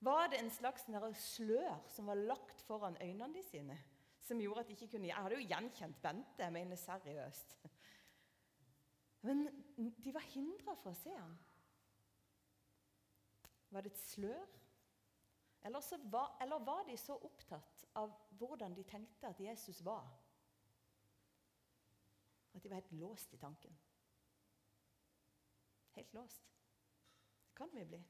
Var 0.00 0.26
det 0.30 0.38
en 0.38 0.50
slags 0.50 0.84
slør 1.16 1.80
som 1.88 2.06
var 2.06 2.14
lagt 2.14 2.62
foran 2.62 2.96
øynene 3.00 3.34
de 3.34 3.42
sine? 3.42 3.78
Som 4.20 4.40
gjorde 4.40 4.60
at 4.60 4.68
de 4.68 4.72
ikke 4.72 4.88
kunne 4.88 5.06
Jeg 5.06 5.16
hadde 5.16 5.34
jo 5.34 5.48
gjenkjent 5.48 6.02
Bente. 6.02 6.42
Jeg 6.42 6.52
mener 6.52 6.76
seriøst. 6.76 7.56
Men 9.22 9.64
de 10.04 10.14
var 10.14 10.20
hindra 10.20 10.74
for 10.74 10.90
å 10.90 10.94
se 10.94 11.14
ham. 11.16 11.38
Var 13.70 13.80
det 13.80 13.92
et 13.92 13.98
slør? 13.98 14.46
Eller 15.62 16.10
var, 16.10 16.36
eller 16.40 16.58
var 16.64 16.84
de 16.86 16.96
så 16.96 17.16
opptatt 17.16 17.84
av 17.94 18.12
hvordan 18.38 18.74
de 18.76 18.84
tenkte 18.86 19.26
at 19.28 19.40
Jesus 19.40 19.84
var, 19.84 20.06
at 22.54 22.62
de 22.62 22.70
var 22.70 22.80
helt 22.80 22.92
låst 22.92 23.34
i 23.34 23.36
tanken? 23.36 23.78
Helt 25.94 26.14
låst. 26.14 26.54
Det 27.48 27.54
kan 27.56 27.74
vi 27.74 27.84
bli. 27.84 28.04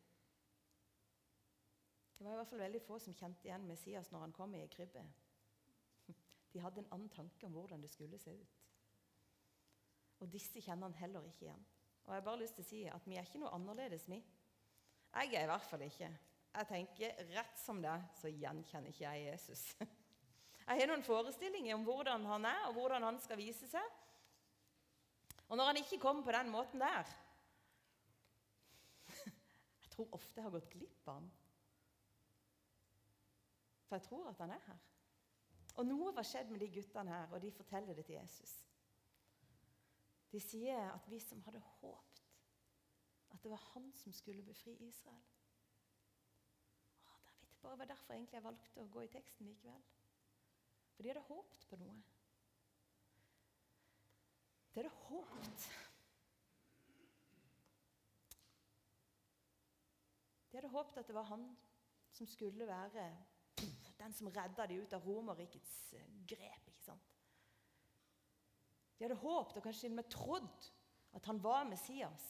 Det 2.19 2.25
var 2.27 2.33
i 2.33 2.37
hvert 2.37 2.49
fall 2.49 2.59
veldig 2.59 2.83
få 2.83 2.99
som 2.99 3.15
kjente 3.15 3.47
igjen 3.47 3.67
Messias 3.67 4.11
når 4.11 4.21
han 4.21 4.33
kom 4.33 4.55
i 4.55 4.61
ei. 4.61 5.05
De 6.53 6.61
hadde 6.61 6.81
en 6.81 6.93
annen 6.93 7.09
tanke 7.09 7.47
om 7.47 7.53
hvordan 7.53 7.83
det 7.83 7.91
skulle 7.91 8.19
se 8.19 8.35
ut. 8.35 8.57
Og 10.19 10.33
disse 10.33 10.61
kjenner 10.61 10.89
han 10.89 10.99
heller 10.99 11.25
ikke 11.29 11.47
igjen. 11.47 11.67
Og 12.05 12.15
jeg 12.15 12.21
har 12.23 12.25
bare 12.25 12.41
lyst 12.41 12.55
til 12.59 12.65
å 12.65 12.69
si 12.69 12.85
at 12.91 13.07
vi 13.07 13.17
er 13.17 13.27
ikke 13.29 13.39
noe 13.39 13.53
annerledes, 13.55 14.09
vi. 14.09 14.19
Jeg 15.15 15.35
er 15.35 15.47
i 15.47 15.51
hvert 15.51 15.67
fall 15.67 15.83
ikke. 15.87 16.11
Jeg 16.59 16.69
tenker 16.69 17.23
rett 17.37 17.61
som 17.61 17.81
det 17.83 17.95
så 18.19 18.31
gjenkjenner 18.33 18.93
ikke 18.93 19.07
jeg 19.07 19.31
Jesus. 19.31 19.65
Jeg 20.69 20.83
har 20.83 20.91
noen 20.91 21.05
forestillinger 21.07 21.79
om 21.79 21.85
hvordan 21.87 22.27
han 22.29 22.45
er, 22.45 22.67
og 22.69 22.75
hvordan 22.77 23.07
han 23.07 23.19
skal 23.25 23.39
vise 23.41 23.65
seg. 23.71 23.85
Og 25.49 25.57
når 25.57 25.71
han 25.71 25.79
ikke 25.81 26.01
kommer 26.03 26.27
på 26.27 26.35
den 26.35 26.51
måten 26.53 26.83
der 26.83 27.09
Jeg 29.81 29.95
tror 29.95 30.13
ofte 30.19 30.37
jeg 30.37 30.45
har 30.45 30.53
gått 30.53 30.69
glipp 30.75 31.09
av 31.09 31.15
ham. 31.15 31.31
For 33.89 33.97
jeg 33.97 34.07
tror 34.11 34.29
at 34.29 34.45
han 34.45 34.53
er 34.53 34.67
her. 34.67 34.85
Og 35.81 35.87
noe 35.89 36.13
var 36.13 36.27
skjedd 36.27 36.53
med 36.53 36.61
de 36.61 36.69
guttene 36.75 37.17
her, 37.17 37.33
og 37.33 37.41
de 37.41 37.55
forteller 37.55 37.97
det 37.97 38.05
til 38.05 38.19
Jesus. 38.19 38.53
De 40.29 40.41
sier 40.43 40.91
at 40.93 41.09
vi 41.09 41.21
som 41.23 41.41
hadde 41.47 41.65
håpet 41.65 42.18
at 43.31 43.43
det 43.43 43.51
var 43.51 43.63
han 43.73 43.93
som 43.93 44.13
skulle 44.13 44.43
befri 44.43 44.77
Israel. 44.87 45.25
Åh, 47.07 47.41
det 47.41 47.61
bare 47.63 47.79
var 47.79 47.85
derfor 47.85 48.15
egentlig 48.15 48.39
jeg 48.39 48.45
valgte 48.45 48.83
å 48.83 48.89
gå 48.93 49.05
i 49.05 49.11
teksten 49.13 49.47
likevel. 49.47 49.83
For 50.95 51.03
de 51.03 51.13
hadde 51.13 51.27
håpet 51.29 51.67
på 51.71 51.79
noe. 51.79 51.99
De 54.75 54.81
hadde 54.81 54.95
håpet. 54.95 55.69
De 60.51 60.57
hadde 60.57 60.73
håpet 60.73 61.03
at 61.03 61.11
det 61.11 61.15
var 61.15 61.29
han 61.31 61.45
som 62.11 62.27
skulle 62.27 62.67
være 62.67 63.11
den 63.99 64.13
som 64.15 64.31
redda 64.31 64.67
de 64.67 64.81
ut 64.83 64.93
av 64.93 65.07
Romerrikets 65.07 65.93
eh, 65.95 66.11
grep. 66.27 66.69
ikke 66.71 66.83
sant? 66.83 67.15
De 68.99 69.07
hadde 69.07 69.19
håpet 69.23 69.59
og 69.59 69.67
kanskje 69.67 69.91
med 69.95 70.11
trodd 70.11 70.69
at 71.15 71.27
han 71.27 71.43
var 71.43 71.67
Messias. 71.69 72.27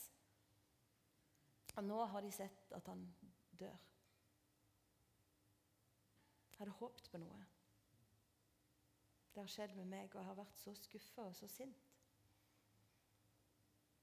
Og 1.79 1.85
nå 1.87 1.99
har 2.11 2.25
de 2.25 2.31
sett 2.35 2.73
at 2.75 2.89
han 2.91 3.05
dør. 3.59 3.77
Jeg 6.51 6.59
hadde 6.59 6.75
håpet 6.81 7.11
på 7.13 7.21
noe. 7.23 7.45
Det 9.35 9.45
har 9.45 9.53
skjedd 9.53 9.77
med 9.79 9.87
meg, 9.87 10.09
og 10.11 10.19
jeg 10.19 10.27
har 10.27 10.41
vært 10.41 10.59
så 10.59 10.75
skuffa 10.75 11.29
og 11.31 11.37
så 11.39 11.47
sint. 11.47 11.87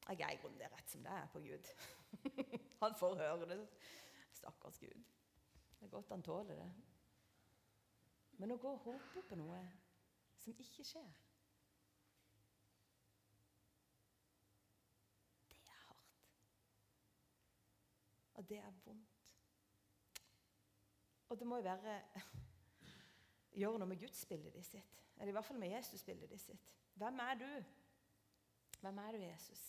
Jeg 0.07 0.21
er 0.21 0.31
i 0.31 0.39
grunnen 0.39 0.59
det 0.61 0.69
rett 0.71 0.91
som 0.91 1.03
det 1.03 1.11
er 1.11 1.27
på 1.33 1.41
Gud. 1.43 1.69
Han 2.83 2.95
får 2.95 3.15
høre 3.19 3.49
det. 3.49 3.59
Stakkars 4.33 4.79
Gud. 4.79 5.03
Det 5.79 5.85
er 5.85 5.91
godt 5.91 6.09
han 6.09 6.23
tåler 6.23 6.55
det. 6.55 6.71
Men 8.37 8.51
å 8.51 8.57
gå 8.61 8.71
og 8.71 8.83
håpe 8.83 9.21
på 9.29 9.37
noe 9.39 9.59
som 10.39 10.55
ikke 10.59 10.83
skjer 10.85 11.11
Det 15.49 15.59
er 15.61 15.79
hardt. 15.85 16.17
Og 18.35 18.49
det 18.49 18.57
er 18.59 18.71
vondt. 18.85 19.21
Og 21.29 21.39
det 21.39 21.47
må 21.47 21.57
jo 21.57 21.65
være 21.65 22.01
gjøre 23.61 23.79
noe 23.81 23.89
med 23.89 23.99
gudsbildet 23.99 24.53
ditt 24.53 24.67
sitt. 24.67 25.01
Eller 25.17 25.31
i 25.31 25.35
hvert 25.37 25.47
fall 25.47 25.59
med 25.59 25.71
Jesusbildet 25.71 26.29
ditt 26.29 26.43
sitt. 26.43 26.73
Hvem 26.99 27.19
er 27.23 27.39
du? 27.39 27.49
Hvem 28.81 28.97
er 29.03 29.15
du, 29.15 29.23
Jesus? 29.23 29.63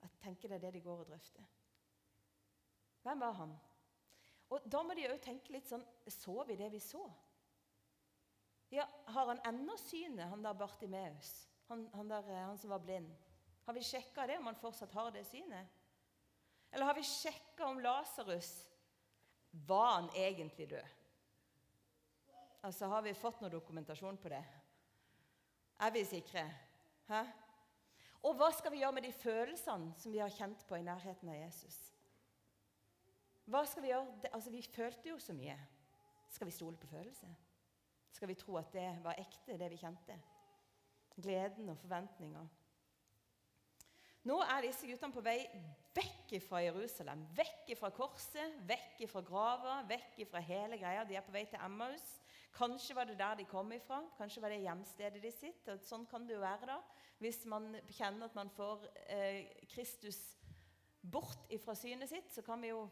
Jeg 0.00 0.10
tenker 0.22 0.48
det 0.48 0.60
er 0.60 0.66
det 0.66 0.74
de 0.78 0.84
går 0.84 1.02
og 1.02 1.10
drøfter. 1.10 1.50
Hvem 3.02 3.20
var 3.20 3.32
han? 3.32 3.58
Og 4.50 4.64
Da 4.72 4.82
må 4.82 4.94
de 4.96 5.08
òg 5.08 5.20
tenke 5.22 5.52
litt 5.54 5.68
sånn 5.70 5.84
Så 6.10 6.42
vi 6.48 6.56
det 6.58 6.70
vi 6.72 6.80
så? 6.82 7.04
Ja, 8.70 8.86
Har 9.06 9.26
han 9.32 9.42
ennå 9.46 9.76
synet, 9.78 10.28
han 10.30 10.42
der 10.42 10.54
Bartimeus? 10.54 11.48
Han, 11.70 11.88
han, 11.94 12.08
der, 12.10 12.26
eh, 12.30 12.46
han 12.46 12.58
som 12.58 12.70
var 12.70 12.82
blind? 12.82 13.10
Har 13.66 13.74
vi 13.74 13.82
sjekka 13.82 14.26
det, 14.26 14.38
om 14.38 14.46
han 14.46 14.58
fortsatt 14.58 14.92
har 14.94 15.10
det 15.14 15.24
synet? 15.26 15.79
Eller 16.70 16.86
har 16.86 16.94
vi 16.94 17.02
sjekka 17.06 17.66
om 17.66 17.80
Lasarus 17.82 18.50
var 19.50 19.92
han 19.94 20.10
egentlig 20.14 20.68
død? 20.70 20.96
Altså, 22.62 22.86
Har 22.86 23.02
vi 23.02 23.14
fått 23.14 23.40
noe 23.40 23.50
dokumentasjon 23.50 24.18
på 24.20 24.28
det? 24.28 24.44
Er 25.80 25.90
vi 25.90 26.04
sikre? 26.04 26.44
Hæ? 27.08 27.24
Og 28.22 28.36
hva 28.36 28.50
skal 28.52 28.72
vi 28.72 28.82
gjøre 28.82 28.92
med 28.98 29.06
de 29.08 29.12
følelsene 29.16 29.94
som 29.98 30.12
vi 30.12 30.20
har 30.20 30.30
kjent 30.30 30.66
på 30.68 30.76
i 30.76 30.84
nærheten 30.84 31.28
av 31.32 31.38
Jesus? 31.40 31.78
Hva 33.50 33.64
skal 33.66 33.82
Vi 33.82 33.88
gjøre? 33.88 34.30
Altså, 34.32 34.50
vi 34.50 34.62
følte 34.62 35.08
jo 35.08 35.18
så 35.18 35.32
mye. 35.32 35.56
Skal 36.28 36.46
vi 36.46 36.52
stole 36.54 36.76
på 36.76 36.86
følelser? 36.86 37.32
skal 38.20 38.28
vi 38.28 38.34
tro 38.34 38.56
at 38.60 38.72
det 38.72 38.88
var 39.04 39.18
ekte, 39.18 39.56
det 39.58 39.70
vi 39.70 39.78
kjente. 39.80 40.16
Gleden 41.16 41.70
og 41.72 41.78
forventninga. 41.78 42.42
Nå 44.28 44.36
er 44.44 44.66
disse 44.66 44.84
guttene 44.84 45.16
på 45.16 45.22
vei 45.24 45.38
vekk 45.96 46.34
fra 46.44 46.60
Jerusalem. 46.60 47.22
Vekk 47.36 47.72
fra 47.80 47.88
korset, 47.94 48.58
vekk 48.68 49.06
fra 49.08 49.22
grava, 49.24 49.78
vekk 49.88 50.18
fra 50.28 50.42
hele 50.44 50.76
greia. 50.80 51.06
De 51.08 51.16
er 51.16 51.24
på 51.24 51.32
vei 51.32 51.46
til 51.48 51.62
Emmaus. 51.64 52.04
Kanskje 52.52 52.96
var 52.98 53.08
det 53.08 53.16
der 53.18 53.38
de 53.38 53.48
kom 53.48 53.72
ifra. 53.72 54.02
Kanskje 54.18 54.42
var 54.44 54.52
det 54.52 54.60
hjemstedet 54.60 55.22
de 55.24 55.32
sitt. 55.32 55.64
Og 55.72 55.80
sånn 55.86 56.04
kan 56.10 56.28
det 56.28 56.36
jo 56.36 56.44
være 56.44 56.68
da. 56.68 56.78
Hvis 57.20 57.46
man 57.48 57.72
kjenner 57.88 58.28
at 58.28 58.36
man 58.36 58.52
får 58.52 58.84
eh, 59.08 59.48
Kristus 59.72 60.20
bort 61.00 61.48
fra 61.64 61.74
synet 61.78 62.12
sitt, 62.12 62.28
så 62.34 62.44
kan 62.44 62.60
vi 62.60 62.74
jo 62.74 62.84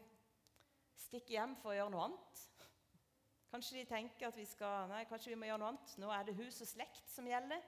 stikke 0.97 1.35
hjem 1.37 1.59
for 1.61 1.73
å 1.73 1.77
gjøre 1.77 1.93
noe 1.93 2.09
annet. 2.09 2.45
Kanskje 3.49 3.79
de 3.79 3.89
tenker 3.89 4.29
at 4.29 4.37
vi 4.37 4.45
skal, 4.45 4.89
nei, 4.89 5.05
kanskje 5.09 5.35
vi 5.35 5.37
må 5.41 5.49
gjøre 5.49 5.61
noe 5.61 5.73
annet. 5.75 5.97
Nå 6.01 6.09
er 6.13 6.25
det 6.25 6.37
hus 6.41 6.61
og 6.65 6.69
slekt 6.69 7.05
som 7.09 7.29
gjelder. 7.29 7.61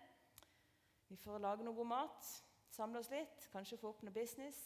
Vi 1.10 1.18
får 1.22 1.42
lage 1.44 1.66
noe 1.66 1.78
god 1.78 1.90
mat, 1.90 2.28
samle 2.72 3.00
oss 3.00 3.12
litt, 3.12 3.50
kanskje 3.52 3.80
få 3.80 3.92
opp 3.92 4.04
noe 4.06 4.16
business. 4.16 4.60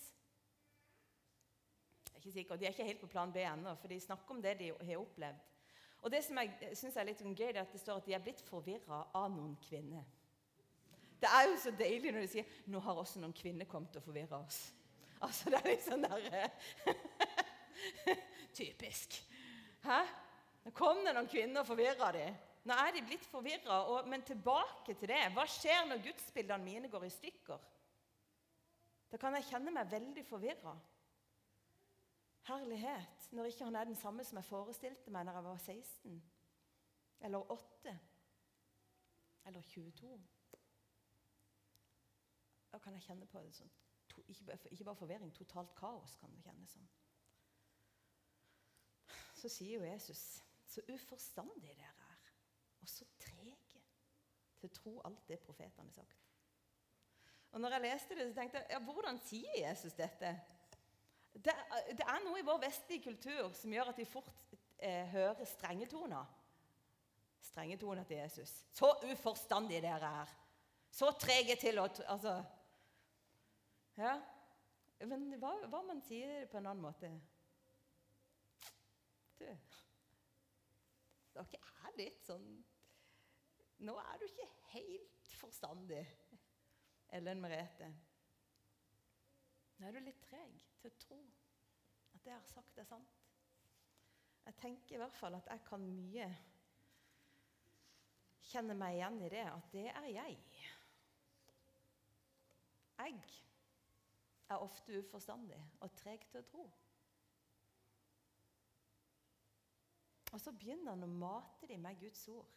Jeg 2.05 2.13
er 2.13 2.21
ikke 2.21 2.31
sikker, 2.31 2.55
De 2.55 2.65
er 2.65 2.73
ikke 2.73 2.87
helt 2.87 3.01
på 3.01 3.11
plan 3.11 3.33
B 3.33 3.43
ennå, 3.43 3.75
for 3.75 3.91
de 3.91 3.99
snakker 3.99 4.35
om 4.35 4.41
det 4.41 4.57
de 4.59 4.71
har 4.71 4.97
opplevd. 4.97 5.41
Og 6.05 6.11
Det 6.11 6.23
som 6.23 6.37
jeg 6.37 6.75
synes 6.77 6.95
er 6.95 7.07
litt 7.07 7.21
gøy, 7.21 7.33
gøy, 7.33 7.49
er 7.49 7.61
at 7.63 7.71
det 7.73 7.81
står 7.81 7.97
at 7.97 8.05
de 8.05 8.13
er 8.13 8.21
blitt 8.21 8.41
forvirra 8.45 9.07
av 9.13 9.31
noen 9.33 9.55
kvinner. 9.57 10.05
Det 11.21 11.29
er 11.33 11.47
jo 11.49 11.55
så 11.57 11.71
deilig 11.71 12.11
når 12.11 12.21
de 12.21 12.27
sier 12.27 12.45
'Nå 12.67 12.79
har 12.79 12.95
også 12.95 13.19
noen 13.19 13.33
kvinner 13.33 13.65
kommet 13.65 13.95
og 13.95 14.03
forvirra 14.03 14.37
oss'. 14.45 14.71
Altså, 15.21 15.49
Det 15.49 15.59
er 15.59 15.69
litt 15.69 15.83
sånn 15.83 16.01
der, 16.01 16.51
typisk. 18.59 19.23
Hæ? 19.81 20.01
Nå 20.65 20.71
kom 20.71 21.05
det 21.05 21.13
noen 21.15 21.27
kvinner 21.27 21.61
og 21.61 21.67
forvirra 21.67 22.11
dem. 22.11 22.35
Nå 22.65 22.73
er 22.73 22.91
de 22.91 23.01
blitt 23.05 23.25
forvirra. 23.25 24.01
Men 24.09 24.21
tilbake 24.21 24.93
til 24.93 25.07
det. 25.07 25.31
Hva 25.33 25.45
skjer 25.45 25.85
når 25.89 26.03
gudsbildene 26.03 26.63
mine 26.63 26.89
går 26.89 27.05
i 27.05 27.09
stykker? 27.09 27.59
Da 29.15 29.19
kan 29.19 29.35
jeg 29.37 29.45
kjenne 29.47 29.71
meg 29.71 29.87
veldig 29.87 30.25
forvirra. 30.27 30.73
Herlighet, 32.49 33.27
når 33.31 33.45
ikke 33.47 33.63
han 33.63 33.75
er 33.79 33.87
den 33.87 33.95
samme 33.95 34.25
som 34.27 34.41
jeg 34.41 34.47
forestilte 34.49 35.13
meg 35.15 35.23
når 35.23 35.37
jeg 35.37 35.45
var 35.45 35.61
16 35.63 36.17
eller 37.29 37.51
8 37.55 37.93
eller 39.45 39.61
22. 39.61 40.11
Da 42.73 42.81
kan 42.83 42.99
jeg 42.99 43.07
kjenne 43.07 43.29
på 43.31 43.45
det 43.45 43.55
sånn 43.55 43.71
ikke, 44.27 44.59
ikke 44.75 44.89
bare 44.89 44.99
forvirring, 45.05 45.31
totalt 45.39 45.71
kaos 45.79 46.19
kan 46.19 46.35
det 46.35 46.43
kjennes 46.43 46.75
som. 46.75 46.91
Så 49.39 49.47
sier 49.47 49.79
jo 49.79 49.87
Jesus 49.93 50.27
så 50.75 50.83
uforstandige 50.91 51.79
dere 51.79 52.11
er, 52.11 52.29
og 52.81 52.91
så 52.91 53.07
trege 53.15 53.79
til 54.59 54.67
å 54.67 54.75
tro 54.75 54.97
alt 55.07 55.27
det 55.31 55.39
profetene 55.47 55.87
har 55.87 56.01
sagt. 56.03 56.24
Og 57.55 57.61
når 57.61 57.69
jeg 57.69 57.81
leste 57.85 58.15
det, 58.19 58.27
så 58.27 58.35
tenkte 58.35 58.59
jeg 58.59 58.67
ja, 58.75 58.79
hvordan 58.83 59.17
sier 59.23 59.53
Jesus 59.61 59.93
dette? 59.95 60.33
Det, 61.31 61.53
det 61.95 62.03
er 62.03 62.23
noe 62.25 62.39
i 62.41 62.43
vår 62.43 62.57
vestlige 62.65 63.05
kultur 63.05 63.53
som 63.55 63.71
gjør 63.71 63.93
at 63.93 63.99
vi 64.01 64.05
fort 64.07 64.27
eh, 64.83 65.07
hører 65.13 65.47
strenge 65.47 65.87
toner. 65.87 66.33
Strenge 67.47 67.77
toner 67.79 68.03
til 68.03 68.19
Jesus. 68.19 68.51
Så 68.75 68.89
uforstandige 69.07 69.85
dere 69.85 70.09
er. 70.23 70.33
Så 70.91 71.13
trege 71.19 71.55
til 71.59 71.79
å 71.79 71.87
Altså 72.11 72.35
Ja. 73.95 74.17
Men 75.07 75.25
hva, 75.39 75.53
hva 75.71 75.81
man 75.87 76.03
sier 76.03 76.49
på 76.51 76.59
en 76.59 76.67
annen 76.67 76.83
måte? 76.83 77.13
Du 79.39 79.47
Dere 81.35 81.63
er 81.87 81.97
litt 81.99 82.21
sånn 82.27 82.45
Nå 83.87 83.95
er 83.99 84.19
du 84.19 84.27
ikke 84.27 84.51
helt 84.73 85.33
forstandig. 85.39 86.03
Ellen 87.09 87.41
Merete. 87.41 87.89
Nå 89.77 89.87
er 89.87 89.95
du 89.95 90.01
litt 90.03 90.21
treg 90.23 90.55
til 90.79 90.91
å 90.91 90.99
tro 91.01 91.19
at 92.15 92.23
det 92.23 92.31
jeg 92.31 92.37
har 92.37 92.47
sagt, 92.47 92.77
er 92.79 92.87
sant. 92.87 93.21
Jeg 94.45 94.55
tenker 94.61 94.95
i 94.95 95.01
hvert 95.01 95.17
fall 95.17 95.35
at 95.35 95.47
jeg 95.49 95.63
kan 95.67 95.83
mye 95.83 96.27
kjenne 98.45 98.75
meg 98.77 98.99
igjen 98.99 99.19
i 99.25 99.29
det, 99.33 99.43
at 99.49 99.71
det 99.73 99.85
er 99.89 100.09
jeg. 100.13 100.39
Jeg 102.95 103.21
er 104.49 104.61
ofte 104.61 104.99
uforstandig 105.01 105.59
og 105.81 105.95
treg 105.97 106.23
til 106.29 106.39
å 106.39 106.49
tro. 106.51 106.65
Og 110.31 110.41
så 110.41 110.51
begynner 110.51 110.93
han 110.93 111.07
å 111.07 111.09
mate 111.09 111.67
dem 111.67 111.83
med 111.83 111.99
Guds 111.99 112.27
ord. 112.31 112.49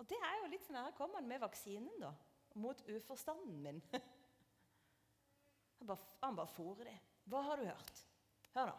Og 0.00 0.08
det 0.08 0.18
er 0.26 0.38
jo 0.40 0.48
litt 0.50 0.64
sånn 0.64 0.78
Her 0.80 0.96
kommer 0.96 1.20
han 1.20 1.28
med 1.28 1.42
vaksinen, 1.42 1.96
da 2.02 2.12
mot 2.54 2.88
uforstanden 2.88 3.62
min. 3.62 3.82
Han 5.80 5.86
bare, 5.88 5.98
han 6.20 6.36
bare 6.36 6.52
fôrer 6.52 6.84
dem. 6.84 6.96
Hva 7.32 7.40
har 7.46 7.56
du 7.56 7.64
hørt? 7.64 8.00
Hør 8.52 8.66
nå. 8.68 8.74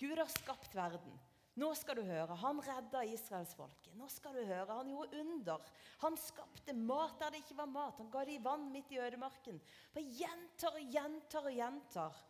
Gud 0.00 0.16
har 0.16 0.30
skapt 0.32 0.72
verden. 0.72 1.18
Nå 1.60 1.68
skal 1.76 1.98
du 1.98 2.06
høre. 2.06 2.36
Han 2.40 2.62
redda 2.64 3.02
israelsfolket. 3.10 3.92
Nå 3.98 4.06
skal 4.08 4.38
du 4.38 4.40
høre. 4.48 4.78
Han 4.78 4.88
gjorde 4.88 5.20
under. 5.20 5.66
Han 6.00 6.16
skapte 6.16 6.72
mat 6.72 7.18
der 7.20 7.34
det 7.34 7.42
ikke 7.42 7.58
var 7.58 7.68
mat. 7.68 7.98
Han 8.00 8.08
ga 8.12 8.22
dem 8.24 8.46
vann 8.46 8.70
midt 8.72 8.94
i 8.94 9.00
ødemarken. 9.04 9.60
Bare 9.92 10.16
gjentar 10.16 10.78
og 10.78 10.96
gjentar 10.96 11.50
og 11.50 11.58
gjentar. 11.58 12.22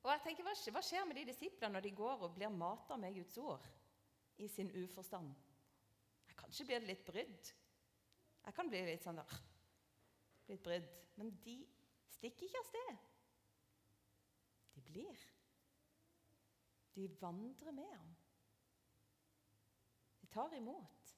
Og 0.00 0.08
jeg 0.14 0.24
tenker, 0.24 0.72
Hva 0.72 0.80
skjer 0.80 1.04
med 1.04 1.20
de 1.20 1.28
disiplene 1.28 1.76
når 1.76 1.84
de 1.84 1.92
går 2.00 2.24
og 2.24 2.32
blir 2.38 2.48
mata 2.48 2.96
med 2.96 3.20
Guds 3.20 3.36
ord 3.44 3.68
i 4.40 4.48
sin 4.48 4.70
uforstand? 4.82 5.34
Jeg 6.28 6.36
Kanskje 6.40 6.66
blir 6.66 6.80
det 6.80 6.88
litt 6.88 7.04
brydd. 7.04 7.52
Jeg 8.46 8.56
kan 8.56 8.70
bli 8.72 8.80
litt 8.86 9.04
sånn 9.04 9.20
der, 9.20 9.36
litt 10.48 10.62
brydd. 10.64 10.88
Men 11.20 11.34
de 11.44 11.58
stikker 12.14 12.46
ikke 12.46 12.62
av 12.62 12.68
sted. 12.70 13.04
De 14.74 14.84
blir. 14.86 15.26
De 16.96 17.06
vandrer 17.20 17.76
med 17.76 17.92
ham. 17.92 18.14
De 20.22 20.30
tar 20.32 20.56
imot. 20.56 21.12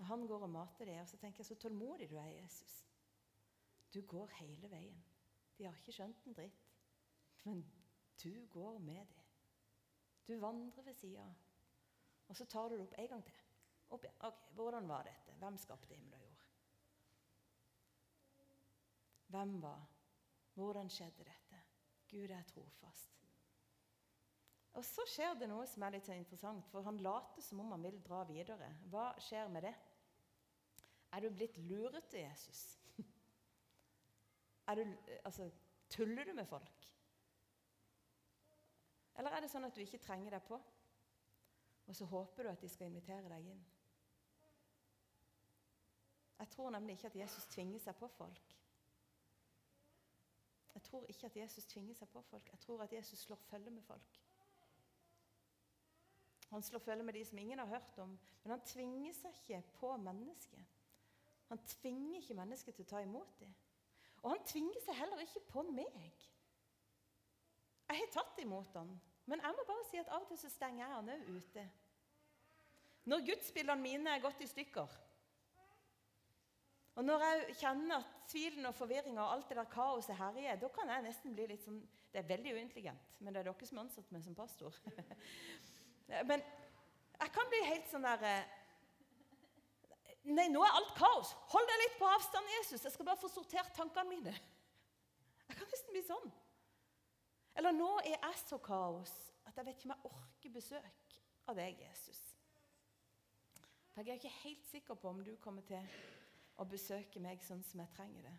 Og 0.00 0.06
han 0.08 0.26
går 0.26 0.46
og 0.46 0.52
mater 0.54 0.88
dem, 0.88 1.06
så 1.06 1.18
tenker 1.20 1.42
jeg 1.42 1.50
så 1.50 1.58
tålmodig 1.60 2.08
du 2.08 2.16
er, 2.16 2.30
Jesus. 2.38 2.78
Du 3.92 4.00
går 4.06 4.30
hele 4.38 4.70
veien. 4.70 5.02
De 5.58 5.66
har 5.66 5.76
ikke 5.76 5.92
skjønt 5.92 6.26
en 6.26 6.36
dritt. 6.38 6.68
Men 7.44 7.64
du 8.22 8.46
går 8.52 8.78
med 8.78 9.02
dem. 9.10 9.19
Du 10.26 10.36
vandrer 10.38 10.82
ved 10.82 10.94
sida. 10.94 11.26
Og 12.28 12.36
så 12.36 12.44
tar 12.44 12.68
du 12.68 12.76
det 12.76 12.84
opp 12.84 12.94
en 12.98 13.08
gang 13.08 13.24
til. 13.24 13.38
Opp. 13.90 14.04
Ok, 14.20 14.34
Hvordan 14.54 14.88
var 14.88 15.02
dette? 15.02 15.32
Hvem 15.38 15.56
skapte 15.58 15.94
himmel 15.94 16.14
og 16.14 16.26
jord? 16.26 16.44
Hvem 19.26 19.62
var? 19.62 19.86
Hvordan 20.54 20.90
skjedde 20.90 21.24
dette? 21.24 21.62
Gud 22.10 22.30
er 22.30 22.42
trofast. 22.42 23.20
Og 24.72 24.84
Så 24.84 25.04
skjer 25.10 25.34
det 25.38 25.48
noe 25.50 25.66
som 25.66 25.82
er 25.82 25.96
litt 25.96 26.08
interessant, 26.14 26.66
for 26.70 26.86
han 26.86 27.00
later 27.02 27.42
som 27.42 27.62
om 27.62 27.72
han 27.74 27.82
vil 27.82 27.98
dra 28.06 28.22
videre. 28.28 28.70
Hva 28.90 29.10
skjer 29.18 29.50
med 29.50 29.66
det? 29.66 29.74
Er 31.10 31.24
du 31.24 31.34
blitt 31.34 31.58
lurete, 31.58 32.20
Jesus? 32.22 32.78
Er 34.70 34.78
du, 34.78 34.84
altså, 35.24 35.48
tuller 35.90 36.24
du 36.24 36.32
med 36.34 36.46
folk? 36.46 36.86
Eller 39.18 39.34
er 39.34 39.44
det 39.44 39.50
sånn 39.52 39.66
at 39.66 39.74
du 39.76 39.82
ikke 39.82 40.00
trenger 40.02 40.36
deg 40.36 40.46
på, 40.46 40.60
og 41.86 41.96
så 41.96 42.06
håper 42.06 42.46
du 42.46 42.52
at 42.52 42.62
de 42.62 42.68
skal 42.70 42.90
invitere 42.90 43.28
deg 43.32 43.50
inn? 43.50 43.62
Jeg 46.40 46.48
tror 46.54 46.70
nemlig 46.70 46.96
ikke 46.96 47.10
at 47.10 47.16
Jesus 47.16 47.46
tvinger 47.52 47.82
seg 47.82 47.96
på 48.00 48.08
folk. 48.08 48.56
Jeg 50.74 50.82
tror 50.82 51.04
ikke 51.08 51.26
at 51.26 51.36
Jesus 51.36 51.66
tvinger 51.68 51.94
seg 51.94 52.08
på 52.08 52.22
folk. 52.30 52.48
Jeg 52.52 52.60
tror 52.62 52.82
at 52.82 52.92
Jesus 52.92 53.18
slår 53.26 53.36
følge 53.50 53.70
med 53.70 53.82
folk. 53.82 54.20
Han 56.50 56.62
slår 56.62 56.78
følge 56.78 57.02
med 57.02 57.14
de 57.14 57.24
som 57.24 57.38
ingen 57.38 57.58
har 57.58 57.66
hørt 57.66 57.98
om, 57.98 58.18
men 58.42 58.50
han 58.50 58.62
tvinger 58.66 59.12
seg 59.14 59.34
ikke 59.34 59.62
på 59.74 59.96
mennesket. 59.96 60.64
Han 61.48 61.58
tvinger 61.66 62.18
ikke 62.18 62.34
mennesket 62.34 62.74
til 62.74 62.86
å 62.86 62.90
ta 62.90 63.02
imot 63.04 63.36
dem. 63.40 63.52
Og 64.22 64.30
han 64.30 64.44
tvinger 64.46 64.82
seg 64.84 64.98
heller 64.98 65.22
ikke 65.24 65.42
på 65.50 65.62
meg. 65.62 66.24
Jeg 67.90 68.04
har 68.04 68.10
tatt 68.14 68.38
imot 68.38 68.74
ham, 68.78 68.90
men 69.26 69.40
jeg 69.42 69.54
må 69.56 69.62
bare 69.66 69.86
si 69.88 69.98
at 69.98 70.10
av 70.14 70.22
og 70.22 70.28
til 70.30 70.38
så 70.38 70.50
stenger 70.52 70.84
jeg 70.84 70.92
han 70.94 71.08
òg 71.10 71.30
ute. 71.34 71.64
Når 73.10 73.24
gudsbildene 73.26 73.82
mine 73.82 74.12
er 74.14 74.22
gått 74.22 74.44
i 74.44 74.50
stykker, 74.50 74.98
og 76.98 77.04
Når 77.06 77.22
jeg 77.22 77.54
kjenner 77.60 78.02
at 78.02 78.08
tvilen 78.28 78.66
og 78.66 78.74
forvirringa 78.74 79.22
og 79.22 79.32
alt 79.32 79.48
det 79.48 79.56
der 79.56 79.68
kaoset 79.72 80.16
herjer, 80.18 80.56
da 80.60 80.68
kan 80.74 80.90
jeg 80.90 81.04
nesten 81.06 81.34
bli 81.34 81.46
litt 81.48 81.62
sånn 81.64 81.78
Det 82.12 82.18
er 82.18 82.26
veldig 82.26 82.54
uintelligent, 82.58 83.12
men 83.20 83.32
det 83.32 83.40
er 83.40 83.46
dere 83.46 83.66
som 83.68 83.78
har 83.78 83.86
ansatt 83.86 84.10
meg 84.10 84.24
som 84.24 84.34
pastor. 84.34 84.74
men 86.30 86.42
jeg 86.42 87.32
kan 87.36 87.52
bli 87.52 87.60
helt 87.68 87.86
sånn 87.86 88.04
der 88.04 88.24
eh, 88.26 88.56
Nei, 90.34 90.48
nå 90.52 90.60
er 90.66 90.74
alt 90.76 90.90
kaos. 90.98 91.30
Hold 91.54 91.70
deg 91.70 91.78
litt 91.80 91.94
på 91.96 92.08
avstand, 92.10 92.50
Jesus. 92.58 92.82
Jeg 92.84 92.92
skal 92.92 93.06
bare 93.08 93.22
få 93.22 93.30
sortert 93.32 93.70
tankene 93.72 94.10
mine. 94.10 94.34
Jeg 95.48 95.56
kan 95.56 95.70
nesten 95.70 95.94
bli 95.94 96.02
sånn. 96.04 96.26
Eller 97.58 97.74
nå 97.74 97.88
er 98.04 98.14
jeg 98.16 98.42
så 98.44 98.58
kaos 98.62 99.12
at 99.46 99.56
jeg 99.56 99.66
vet 99.66 99.78
ikke 99.78 99.90
om 99.90 99.96
jeg 99.96 100.12
orker 100.12 100.54
besøk 100.54 101.16
av 101.50 101.58
deg, 101.58 101.80
Jesus. 101.82 102.20
For 103.90 104.02
jeg 104.02 104.14
er 104.14 104.22
ikke 104.22 104.42
helt 104.44 104.66
sikker 104.70 104.94
på 104.94 105.10
om 105.10 105.24
du 105.24 105.34
kommer 105.42 105.66
til 105.66 105.90
å 106.60 106.66
besøke 106.68 107.20
meg 107.22 107.42
sånn 107.42 107.62
som 107.66 107.82
jeg 107.82 107.92
trenger 107.96 108.28
det. 108.28 108.36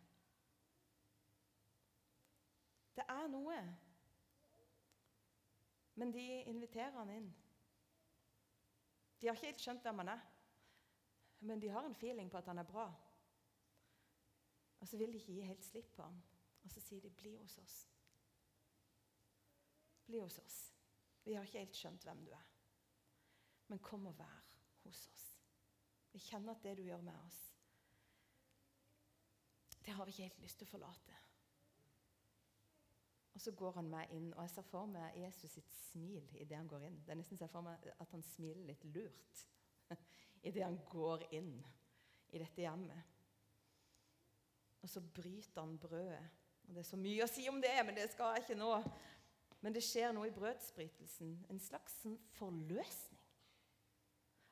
Det 2.96 3.06
er 3.10 3.28
noe. 3.32 3.60
Men 6.00 6.14
de 6.16 6.26
inviterer 6.50 6.96
han 6.96 7.12
inn. 7.14 7.30
De 9.22 9.28
har 9.28 9.38
ikke 9.38 9.52
helt 9.52 9.64
skjønt 9.64 9.86
hvem 9.86 10.02
han 10.02 10.16
er, 10.16 10.22
men 11.46 11.62
de 11.62 11.70
har 11.70 11.86
en 11.86 11.98
feeling 11.98 12.30
på 12.32 12.40
at 12.40 12.48
han 12.50 12.62
er 12.62 12.70
bra. 12.70 12.88
Og 14.82 14.88
så 14.90 14.98
vil 14.98 15.14
de 15.14 15.22
ikke 15.22 15.36
gi 15.36 15.46
helt 15.46 15.66
slipp 15.66 15.92
på 15.96 16.06
ham. 16.06 16.18
Og 16.64 16.72
så 16.72 16.82
sier 16.82 17.02
de, 17.02 17.10
'Bli 17.10 17.36
hos 17.38 17.58
oss'. 17.58 17.91
Bli 20.12 20.20
hos 20.20 20.40
oss. 20.44 20.60
Vi 21.24 21.38
har 21.38 21.48
ikke 21.48 21.64
helt 21.64 21.78
skjønt 21.78 22.04
hvem 22.04 22.24
du 22.26 22.32
er, 22.36 22.48
men 23.72 23.80
kom 23.80 24.10
og 24.10 24.18
vær 24.20 24.48
hos 24.84 25.06
oss. 25.14 25.26
Vi 26.12 26.20
kjenner 26.20 26.58
at 26.58 26.64
det 26.66 26.76
du 26.80 26.84
gjør 26.84 27.04
med 27.06 27.16
oss, 27.24 27.40
det 29.86 29.94
har 29.96 30.06
vi 30.06 30.14
ikke 30.14 30.28
helt 30.28 30.42
lyst 30.44 30.60
til 30.60 30.68
å 30.68 30.72
forlate. 30.74 31.22
Og 33.32 33.42
så 33.42 33.54
går 33.58 33.78
han 33.80 33.88
meg 33.90 34.12
inn, 34.14 34.28
og 34.34 34.44
jeg 34.44 34.54
ser 34.54 34.68
for 34.68 34.90
meg 34.92 35.16
Jesus 35.18 35.56
sitt 35.56 35.72
smil 35.72 36.28
idet 36.36 36.58
han 36.58 36.68
går 36.70 36.84
inn. 36.90 37.00
Det 37.06 37.14
er 37.14 37.22
nesten 37.22 37.40
ser 37.40 37.50
for 37.50 37.66
meg 37.66 37.88
at 37.96 38.12
han 38.12 38.26
smiler 38.34 38.68
litt 38.68 38.84
lurt 38.92 39.46
idet 40.48 40.66
han 40.66 40.78
går 40.92 41.26
inn 41.40 41.56
i 42.32 42.42
dette 42.42 42.66
hjemmet. 42.66 43.18
Og 44.82 44.90
så 44.90 45.02
bryter 45.02 45.62
han 45.62 45.78
brødet 45.78 46.22
Og 46.68 46.76
Det 46.76 46.82
er 46.82 46.88
så 46.88 46.98
mye 46.98 47.26
å 47.26 47.30
si 47.30 47.48
om 47.50 47.60
det, 47.62 47.74
men 47.86 47.98
det 47.98 48.08
skal 48.12 48.36
jeg 48.36 48.46
ikke 48.46 48.60
nå. 48.60 48.72
Men 49.62 49.76
det 49.76 49.84
skjer 49.86 50.14
noe 50.16 50.30
i 50.30 50.34
brødsbrytelsen. 50.34 51.34
En 51.54 51.62
slags 51.62 52.00
sånn 52.02 52.18
forløsning. 52.38 53.20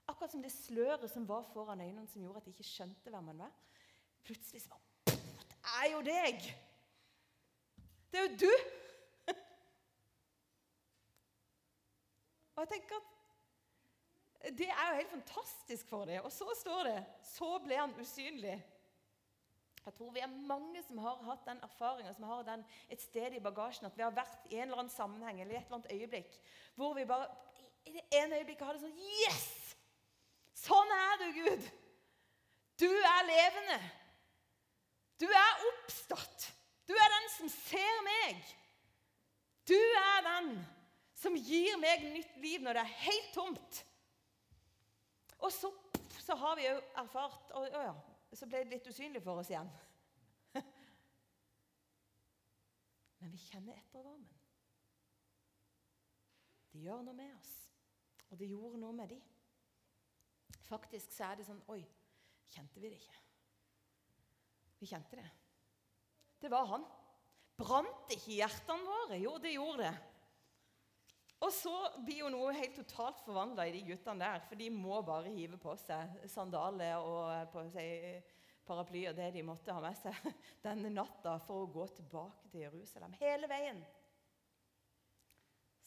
Akkurat 0.09 0.33
som 0.33 0.41
det 0.41 0.51
sløret 0.53 1.09
som 1.11 1.27
var 1.29 1.45
foran 1.53 1.81
øynene, 1.81 2.07
som 2.09 2.21
gjorde 2.23 2.41
at 2.41 2.47
de 2.47 2.53
ikke 2.53 2.65
skjønte 2.65 3.13
hvem 3.13 3.29
han 3.29 3.43
var. 3.45 3.53
Plutselig 4.25 4.63
så 4.65 4.77
Det 5.05 5.59
er 5.81 5.91
jo 5.93 6.01
deg! 6.05 6.49
Det 8.09 8.19
er 8.19 8.25
jo 8.25 8.37
du! 8.41 8.53
Og 12.55 12.65
jeg 12.65 12.71
tenker 12.73 12.95
at 12.99 14.57
Det 14.57 14.67
er 14.67 14.89
jo 14.89 14.95
helt 14.97 15.13
fantastisk 15.13 15.87
for 15.87 16.05
dem. 16.05 16.23
Og 16.23 16.31
så 16.31 16.47
står 16.61 16.83
det 16.89 16.97
Så 17.23 17.51
ble 17.63 17.77
han 17.79 17.95
usynlig. 18.01 18.57
Jeg 19.89 19.95
tror 19.97 20.11
vi 20.13 20.21
er 20.21 20.33
mange 20.45 20.83
som 20.85 20.99
har 21.01 21.21
hatt 21.25 21.47
den 21.47 21.59
erfaringa, 21.65 22.11
som 22.13 22.27
har 22.29 22.43
den 22.45 22.63
et 22.93 23.01
sted 23.01 23.33
i 23.33 23.39
bagasjen, 23.41 23.87
at 23.87 23.95
vi 23.97 24.03
har 24.05 24.13
vært 24.13 24.43
i 24.51 24.59
en 24.59 24.67
eller 24.67 24.83
annen 24.83 24.93
sammenheng 24.93 25.39
eller 25.41 25.55
i 25.55 25.57
et 25.57 25.65
eller 25.65 25.79
annet 25.79 25.93
øyeblikk 25.95 26.35
hvor 26.77 26.93
vi 26.93 27.05
bare 27.09 27.25
i 27.89 27.93
det 27.95 28.03
ene 28.19 28.37
øyeblikket 28.37 28.67
har 28.67 28.77
det 28.77 28.83
sånn 28.83 28.99
Yes! 29.23 29.47
Sånn 30.59 30.93
er 30.93 31.15
du, 31.23 31.25
Gud! 31.39 31.65
Du 32.83 32.85
er 32.85 33.25
levende. 33.31 33.79
Du 35.19 35.25
er 35.25 35.65
oppstått. 35.71 36.51
Du 36.85 36.93
er 36.93 37.15
den 37.15 37.25
som 37.33 37.49
ser 37.55 38.03
meg. 38.05 38.43
Du 39.67 39.79
er 39.79 40.21
den 40.27 40.51
som 41.17 41.33
gir 41.33 41.81
meg 41.81 42.05
nytt 42.13 42.37
liv 42.45 42.61
når 42.61 42.77
det 42.77 42.85
er 42.85 42.99
helt 43.07 43.33
tomt. 43.33 43.81
Og 45.39 45.49
så, 45.55 45.73
så 46.21 46.37
har 46.37 46.61
vi 46.61 46.69
jo 46.69 46.77
erfart 47.01 47.57
og, 47.57 47.65
og 47.65 47.83
ja, 47.89 47.97
Så 48.33 48.45
ble 48.45 48.61
det 48.63 48.75
litt 48.75 48.87
usynlig 48.89 49.21
for 49.25 49.41
oss 49.41 49.49
igjen. 49.49 49.69
Men 53.19 53.31
vi 53.33 53.39
kjenner 53.41 53.79
ettervarmen. 53.79 54.35
Det 56.69 56.83
gjør 56.85 57.01
noe 57.07 57.17
med 57.17 57.33
oss. 57.33 57.53
Og 58.29 58.37
det 58.37 58.51
gjorde 58.51 58.81
noe 58.81 58.93
med 58.93 59.09
de. 59.15 59.17
Faktisk 60.69 61.15
så 61.15 61.31
er 61.31 61.39
det 61.39 61.47
sånn 61.47 61.63
Oi, 61.73 61.81
kjente 62.53 62.81
vi 62.81 62.91
det 62.91 62.99
ikke? 62.99 63.17
Vi 64.79 64.89
kjente 64.89 65.17
det. 65.17 65.25
Det 66.39 66.51
var 66.53 66.69
han. 66.69 66.85
Brant 67.59 68.13
ikke 68.15 68.37
hjertene 68.37 68.85
våre? 68.85 69.17
Jo, 69.19 69.33
det 69.41 69.55
gjorde 69.55 69.89
det. 69.89 69.95
Og 71.39 71.53
så 71.55 71.71
blir 72.03 72.25
jo 72.25 72.31
noe 72.33 72.51
helt 72.57 72.75
totalt 72.75 73.21
forvandla 73.23 73.65
i 73.69 73.73
de 73.77 73.85
guttene 73.87 74.25
der. 74.25 74.43
For 74.49 74.59
de 74.59 74.67
må 74.73 74.99
bare 75.07 75.31
hive 75.31 75.59
på 75.61 75.75
seg 75.79 76.27
sandaler 76.27 76.99
og 76.99 77.53
på 77.53 77.63
seg 77.71 78.35
paraply 78.67 79.05
og 79.09 79.15
det 79.17 79.31
de 79.33 79.45
måtte 79.45 79.73
ha 79.73 79.81
med 79.81 79.97
seg 79.97 80.27
denne 80.67 80.91
natta 80.93 81.37
for 81.45 81.63
å 81.63 81.71
gå 81.71 81.87
tilbake 81.95 82.51
til 82.51 82.65
Jerusalem. 82.67 83.15
Hele 83.21 83.49
veien. 83.49 83.79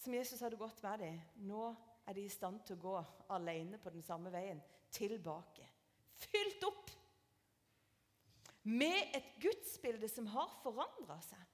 Som 0.03 0.17
Jesus 0.17 0.41
hadde 0.43 0.59
gått 0.59 0.83
med 0.83 1.05
dem. 1.05 1.21
Nå 1.47 1.69
er 2.09 2.17
de 2.17 2.25
i 2.27 2.33
stand 2.33 2.65
til 2.67 2.81
å 2.81 2.83
gå 2.89 2.97
alene 3.37 3.79
på 3.79 3.93
den 3.95 4.03
samme 4.03 4.33
veien 4.35 4.59
tilbake. 4.93 5.69
Fylt 6.23 6.65
opp 6.67 6.91
med 8.63 9.15
et 9.17 9.33
gudsbilde 9.43 10.09
som 10.11 10.27
har 10.33 10.51
forandra 10.63 11.19
seg. 11.23 11.52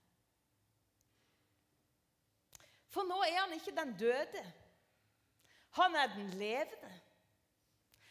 For 2.92 3.05
nå 3.05 3.18
er 3.27 3.42
han 3.42 3.55
ikke 3.57 3.74
den 3.77 3.92
døde. 4.01 4.44
Han 5.77 5.96
er 5.96 6.14
den 6.14 6.31
levende. 6.40 6.92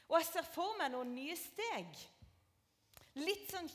Og 0.07 0.19
jeg 0.19 0.29
ser 0.29 0.45
for 0.53 0.77
meg 0.79 0.93
noen 0.93 1.15
nye 1.15 1.35
steg. 1.35 2.03
Litt 3.17 3.49
sånn 3.51 3.67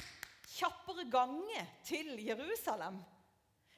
kjappere 0.53 1.05
gange 1.11 1.65
til 1.85 2.15
Jerusalem. 2.23 3.01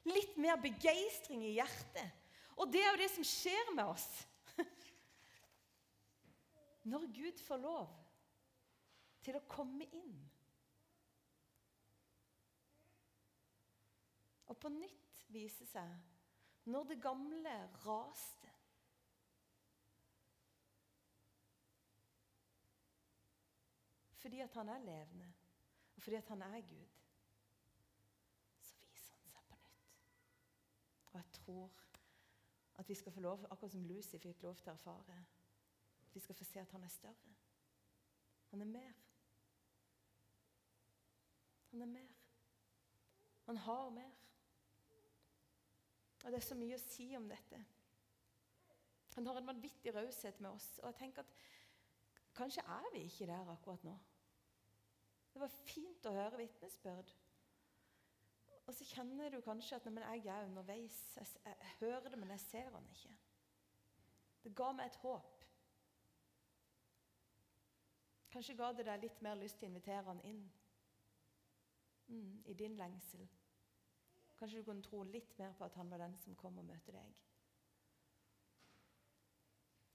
Litt 0.07 0.37
mer 0.39 0.61
begeistring 0.63 1.43
i 1.47 1.55
hjertet. 1.57 2.21
Og 2.61 2.71
det 2.71 2.85
er 2.85 2.93
jo 2.93 3.01
det 3.01 3.11
som 3.15 3.27
skjer 3.27 3.73
med 3.75 3.89
oss. 3.89 4.07
Når 6.93 7.09
Gud 7.17 7.41
får 7.43 7.63
lov 7.65 7.89
til 9.25 9.41
å 9.41 9.47
komme 9.51 9.89
inn. 9.89 10.15
Og 14.53 14.59
på 14.61 14.71
nytt 14.71 15.25
vise 15.33 15.67
seg 15.67 16.14
når 16.65 16.85
det 16.85 17.03
gamle 17.03 17.55
raste. 17.87 18.51
Fordi 24.25 24.41
at 24.41 24.55
han 24.55 24.69
er 24.69 24.79
levende, 24.79 25.33
og 25.97 26.03
fordi 26.03 26.17
at 26.17 26.29
han 26.29 26.43
er 26.43 26.61
Gud, 26.61 26.87
så 28.61 28.77
viser 28.81 29.15
han 29.15 29.29
seg 29.31 29.45
på 29.49 29.57
nytt. 29.57 29.99
Og 31.07 31.15
jeg 31.15 31.27
tror 31.33 31.73
at 32.75 32.89
vi 32.89 32.95
skal 32.95 33.13
få 33.13 33.21
lov, 33.21 33.47
akkurat 33.51 33.73
som 33.73 33.85
Lucy 33.85 34.19
fikk 34.19 34.43
lov 34.43 34.57
til 34.57 34.73
å 34.73 34.75
erfare, 34.79 35.19
at 36.01 36.15
vi 36.15 36.21
skal 36.21 36.35
få 36.35 36.45
se 36.45 36.61
at 36.61 36.73
han 36.73 36.83
er 36.83 36.89
større. 36.89 37.35
Han 38.51 38.61
er 38.61 38.71
mer. 38.71 38.93
Han 41.71 41.83
er 41.83 41.87
mer. 41.87 42.11
Han 43.47 43.57
har 43.57 43.91
mer. 43.91 44.24
Og 46.25 46.33
Det 46.33 46.41
er 46.41 46.47
så 46.47 46.57
mye 46.57 46.77
å 46.77 46.83
si 46.83 47.11
om 47.17 47.29
dette. 47.29 47.61
Han 49.15 49.27
har 49.29 49.39
en 49.39 49.47
vanvittig 49.47 49.93
raushet 49.95 50.41
med 50.41 50.51
oss. 50.51 50.79
Og 50.83 50.89
jeg 50.89 50.97
tenker 51.03 51.23
at 51.23 51.35
kanskje 52.35 52.65
er 52.67 52.89
vi 52.95 53.05
ikke 53.07 53.29
der 53.31 53.53
akkurat 53.53 53.85
nå. 53.85 53.95
Det 55.35 55.43
var 55.43 55.53
fint 55.69 56.07
å 56.07 56.15
høre 56.15 56.41
vitnesbyrd. 56.41 57.13
Og 58.65 58.75
så 58.75 58.87
kjenner 58.89 59.31
du 59.31 59.41
kanskje 59.45 59.77
at 59.77 59.87
men 59.91 60.03
jeg 60.07 60.27
er 60.33 60.49
underveis. 60.49 60.99
Jeg, 61.19 61.29
jeg, 61.45 61.57
jeg 61.61 61.77
hører 61.81 62.09
det, 62.09 62.19
men 62.19 62.33
jeg 62.33 62.41
ser 62.41 62.71
han 62.73 62.89
ikke. 62.95 63.15
Det 64.45 64.55
ga 64.57 64.73
meg 64.73 64.87
et 64.87 65.01
håp. 65.05 65.45
Kanskje 68.33 68.57
ga 68.59 68.73
det 68.73 68.87
deg 68.89 69.05
litt 69.05 69.21
mer 69.23 69.37
lyst 69.39 69.61
til 69.61 69.69
å 69.69 69.71
invitere 69.71 70.09
han 70.09 70.21
inn 70.27 70.41
mm, 72.09 72.45
i 72.51 72.55
din 72.59 72.75
lengsel. 72.81 73.29
Kanskje 74.39 74.61
du 74.61 74.67
kunne 74.67 74.85
tro 74.85 75.03
litt 75.07 75.37
mer 75.39 75.55
på 75.59 75.67
at 75.67 75.77
han 75.79 75.91
var 75.91 76.03
den 76.03 76.17
som 76.23 76.35
kom 76.39 76.59
og 76.59 76.67
møtte 76.67 76.95
deg. 76.95 77.13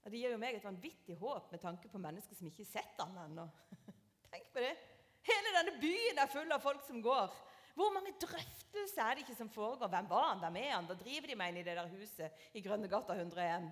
Og 0.00 0.10
Det 0.10 0.20
gir 0.20 0.32
jo 0.32 0.40
meg 0.40 0.56
et 0.56 0.64
vanvittig 0.64 1.16
håp 1.20 1.50
med 1.52 1.60
tanke 1.60 1.90
på 1.92 2.00
mennesker 2.00 2.36
som 2.36 2.48
ikke 2.48 2.64
har 2.64 2.70
sett 2.70 3.02
han 3.02 3.18
ennå. 3.26 3.44
Tenk 4.32 4.48
på 4.54 4.64
det. 4.64 4.72
Hele 5.28 5.52
denne 5.58 5.76
byen 5.82 6.22
er 6.22 6.32
full 6.32 6.52
av 6.56 6.64
folk 6.64 6.80
som 6.86 7.02
går. 7.04 7.34
Hvor 7.76 7.92
mange 7.94 8.14
drøftelser 8.20 9.02
er 9.04 9.14
det 9.14 9.26
ikke 9.26 9.36
som 9.38 9.52
foregår? 9.52 9.90
Hvem 9.92 10.08
var 10.10 10.26
han? 10.30 10.40
Hvem 10.42 10.56
er 10.62 10.72
han? 10.72 10.88
Da 10.88 10.96
driver 10.98 11.30
de 11.30 11.36
meg 11.38 11.52
inn 11.52 11.60
i 11.60 11.66
det 11.66 11.76
der 11.76 11.92
huset 11.92 12.56
i 12.56 12.64
Grønnegata 12.64 13.14
101. 13.16 13.68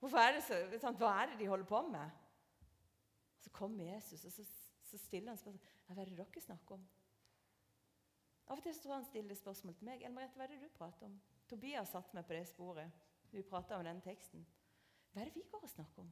Hvorfor 0.00 0.18
er 0.18 0.34
det 0.34 0.42
så, 0.48 0.58
sant? 0.82 0.98
Hva 0.98 1.12
er 1.20 1.30
det 1.30 1.38
de 1.38 1.46
holder 1.46 1.68
på 1.68 1.84
med? 1.92 2.18
Så 3.44 3.52
kommer 3.54 3.84
Jesus, 3.84 4.24
og 4.24 4.32
så, 4.32 4.46
så 4.88 4.98
stiller 4.98 5.30
han 5.30 5.38
spørsmål. 5.38 5.70
Hva 5.86 6.00
er 6.00 6.10
det 6.10 6.18
dere 6.18 6.42
snakker 6.42 6.80
om? 6.80 6.88
Av 8.46 8.58
og 8.58 8.62
til 8.64 8.78
tror 8.82 8.94
han 8.98 9.06
stiller 9.06 9.38
spørsmål 9.38 9.74
til 9.78 9.88
meg. 9.88 10.02
Elmerette, 10.06 10.36
hva 10.36 10.46
er 10.46 10.54
det 10.54 10.60
du 10.62 10.68
prater 10.76 11.06
om? 11.06 11.18
Tobias 11.48 11.92
satte 11.92 12.16
meg 12.16 12.26
på 12.26 12.36
det 12.36 12.46
sporet. 12.50 13.02
Vi 13.32 13.42
prata 13.42 13.78
om 13.78 13.84
den 13.84 14.00
teksten. 14.04 14.46
Hva 15.12 15.22
er 15.22 15.30
det 15.30 15.36
vi 15.36 15.44
går 15.50 15.62
og 15.62 15.70
snakker 15.70 16.02
om? 16.02 16.10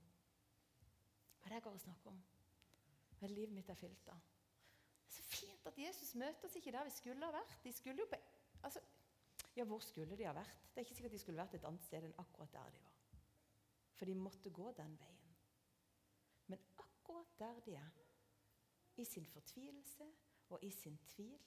Hva 1.41 1.49
er 1.49 1.53
det 1.53 1.59
jeg 1.59 1.67
går 1.67 1.79
og 1.79 1.85
snakker 1.85 2.13
om? 2.13 2.23
Hva 3.19 3.27
er 3.27 3.33
det 3.33 3.37
livet 3.37 3.57
mitt 3.57 3.73
er 3.73 3.79
fylt 3.81 4.09
av? 4.13 4.23
Så 5.11 5.23
fint 5.27 5.67
at 5.67 5.79
Jesus 5.79 6.15
møter 6.15 6.47
oss 6.47 6.57
ikke 6.57 6.73
der 6.73 6.87
vi 6.87 6.95
skulle 6.95 7.27
ha 7.27 7.35
vært. 7.35 7.57
De 7.65 7.73
skulle 7.75 8.05
jo 8.05 8.09
på, 8.09 8.19
altså, 8.63 8.81
ja, 9.57 9.65
Hvor 9.65 9.81
skulle 9.85 10.17
de 10.17 10.25
ha 10.25 10.33
vært? 10.33 10.69
Det 10.71 10.81
er 10.81 10.87
ikke 10.87 10.95
sikkert 10.95 11.13
de 11.13 11.19
skulle 11.19 11.43
vært 11.43 11.55
et 11.59 11.65
annet 11.69 11.85
sted 11.85 12.05
enn 12.07 12.19
akkurat 12.23 12.53
der 12.55 12.71
de 12.77 12.83
var. 12.85 12.99
For 13.99 14.09
de 14.09 14.15
måtte 14.15 14.51
gå 14.51 14.73
den 14.77 14.95
veien. 15.01 15.35
Men 16.47 16.63
akkurat 16.79 17.35
der 17.39 17.61
de 17.67 17.75
er, 17.75 17.99
i 18.97 19.05
sin 19.05 19.27
fortvilelse 19.27 20.07
og 20.49 20.65
i 20.65 20.71
sin 20.71 20.99
tvil 21.09 21.41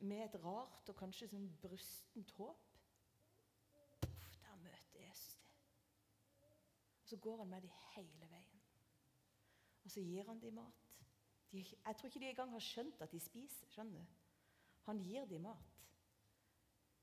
med 0.00 0.24
et 0.24 0.38
rart 0.44 0.88
og 0.88 0.96
kanskje 0.98 1.28
sånn 1.30 1.46
brustent 1.62 2.32
håp. 2.38 2.64
Puff, 4.02 4.36
der 4.42 4.56
møter 4.62 5.00
Jesus 5.00 5.36
det. 6.40 6.52
Og 7.02 7.08
Så 7.08 7.16
går 7.16 7.38
han 7.44 7.48
med 7.48 7.66
dem 7.66 7.72
hele 7.94 8.30
veien. 8.30 8.62
Og 9.84 9.90
så 9.90 10.00
gir 10.00 10.26
han 10.26 10.40
dem 10.42 10.54
mat. 10.58 10.92
De, 11.52 11.62
jeg 11.62 11.96
tror 11.96 12.06
ikke 12.06 12.20
de 12.20 12.28
engang 12.28 12.50
har 12.50 12.64
skjønt 12.64 13.02
at 13.02 13.12
de 13.12 13.20
spiser. 13.20 13.68
skjønner 13.70 14.00
du? 14.00 14.06
Han 14.86 14.98
gir 15.02 15.24
dem 15.24 15.40
mat. 15.40 15.76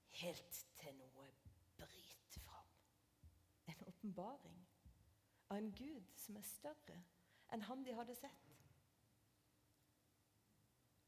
Helt 0.10 0.66
til 0.78 0.96
noe 0.96 1.30
bryter 1.78 2.40
fram. 2.44 2.68
En 3.68 3.88
åpenbaring 3.88 4.60
av 5.50 5.58
en 5.58 5.72
Gud 5.72 6.12
som 6.16 6.38
er 6.38 6.48
større 6.48 7.00
enn 7.54 7.66
han 7.68 7.84
de 7.86 7.94
hadde 7.94 8.16
sett. 8.18 8.52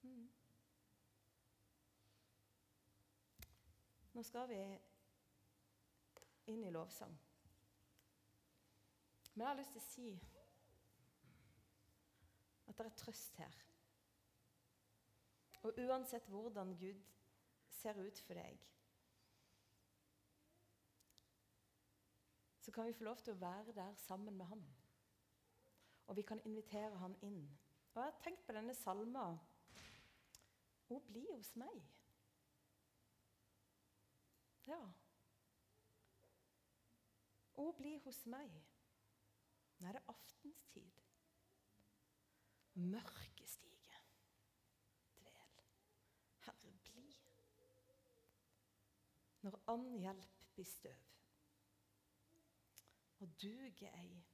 Mm. 0.05 0.29
Nå 4.15 4.23
skal 4.23 4.47
vi 4.47 4.57
inn 6.47 6.63
i 6.63 6.69
lovsang. 6.71 7.11
Men 9.33 9.41
jeg 9.41 9.49
har 9.49 9.57
lyst 9.59 9.73
til 9.75 9.81
å 9.81 9.87
si 9.89 10.11
at 12.65 12.77
det 12.77 12.85
er 12.85 12.95
trøst 13.01 13.35
her. 13.43 13.57
Og 15.67 15.81
uansett 15.83 16.29
hvordan 16.31 16.71
Gud 16.79 17.01
ser 17.81 17.99
ut 17.99 18.21
for 18.23 18.39
deg, 18.39 18.61
så 22.63 22.71
kan 22.71 22.87
vi 22.87 22.95
få 22.95 23.03
lov 23.09 23.19
til 23.25 23.35
å 23.35 23.41
være 23.43 23.75
der 23.75 23.99
sammen 24.05 24.37
med 24.37 24.47
ham. 24.53 24.63
Og 26.07 26.15
vi 26.15 26.23
kan 26.23 26.39
invitere 26.45 26.95
ham 27.03 27.19
inn. 27.21 27.43
Og 27.91 27.99
Jeg 27.99 28.11
har 28.13 28.23
tenkt 28.23 28.47
på 28.47 28.55
denne 28.55 28.73
salma 28.77 29.27
Å 30.89 31.03
bli 31.09 31.27
hos 31.33 31.51
meg. 31.59 31.83
Ja. 34.69 34.81
Å 37.61 37.65
bli 37.77 37.95
hos 38.05 38.21
meg. 38.31 38.53
Nå 39.79 39.89
er 39.89 39.97
det 39.97 40.03
aftenstid. 40.11 41.01
Mørket 42.75 43.49
stiger. 43.49 44.07
Dvel. 45.29 45.59
Herre, 46.47 46.71
bli. 46.89 47.05
Når 49.45 49.59
annen 49.71 49.99
hjelp 50.01 50.47
blir 50.55 50.67
støv. 50.67 51.11
Og 53.23 53.37
duge 53.41 53.91
ei. 54.01 54.25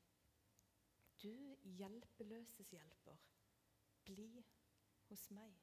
Du 1.22 1.34
hjelpeløses 1.78 2.72
hjelper. 2.74 3.20
Bli 4.08 4.32
hos 5.10 5.28
meg. 5.36 5.60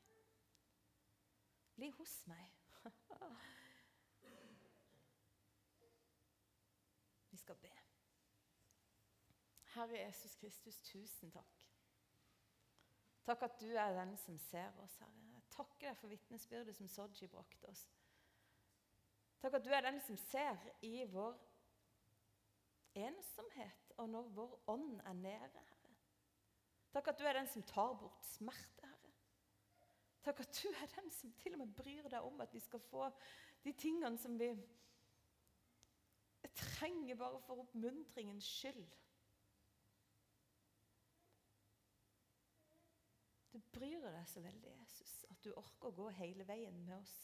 Bli 1.75 1.91
hos 1.99 2.21
meg. 2.31 2.55
skal 7.49 7.57
be. 7.57 7.73
Herre 9.75 9.99
Jesus 9.99 10.35
Kristus, 10.37 10.79
tusen 10.85 11.31
takk. 11.33 11.65
Takk 13.25 13.43
at 13.47 13.61
du 13.61 13.71
er 13.73 13.95
den 13.97 14.17
som 14.21 14.37
ser 14.39 14.77
oss, 14.83 14.99
Herre. 15.01 15.25
Jeg 15.33 15.45
takker 15.55 15.89
deg 15.89 15.97
for 15.97 16.13
vitnesbyrdet 16.13 16.77
som 16.77 16.89
Soji 16.93 17.29
brakte 17.33 17.71
oss. 17.71 17.87
Takk 19.41 19.57
at 19.57 19.65
du 19.65 19.73
er 19.73 19.87
den 19.87 20.01
som 20.05 20.19
ser 20.29 20.61
i 20.85 21.07
vår 21.09 21.39
ensomhet 23.01 23.93
og 23.97 24.11
når 24.13 24.29
vår 24.37 24.57
ånd 24.75 25.01
er 25.01 25.17
nede, 25.17 25.63
Herre. 25.71 25.95
Takk 26.93 27.13
at 27.15 27.21
du 27.21 27.29
er 27.29 27.39
den 27.39 27.49
som 27.49 27.65
tar 27.65 27.95
bort 28.01 28.29
smerte, 28.29 28.91
Herre. 28.91 29.15
Takk 30.27 30.45
at 30.45 30.61
du 30.61 30.69
er 30.69 30.93
den 30.99 31.09
som 31.17 31.33
til 31.41 31.57
og 31.57 31.65
med 31.65 31.73
bryr 31.81 32.13
deg 32.13 32.29
om 32.29 32.45
at 32.45 32.53
vi 32.53 32.61
skal 32.61 32.85
få 32.91 33.09
de 33.65 33.73
tingene 33.73 34.21
som 34.21 34.37
vi 34.37 34.53
trenger 36.59 37.19
bare 37.19 37.41
for 37.47 37.63
oppmuntringens 37.65 38.47
skyld. 38.59 38.87
Du 43.53 43.59
bryr 43.75 44.05
deg 44.05 44.27
så 44.29 44.43
veldig, 44.45 44.71
Jesus, 44.81 45.13
at 45.33 45.41
du 45.45 45.51
orker 45.57 45.91
å 45.91 45.97
gå 45.97 46.09
hele 46.21 46.47
veien 46.47 46.79
med 46.85 46.99
oss 46.99 47.15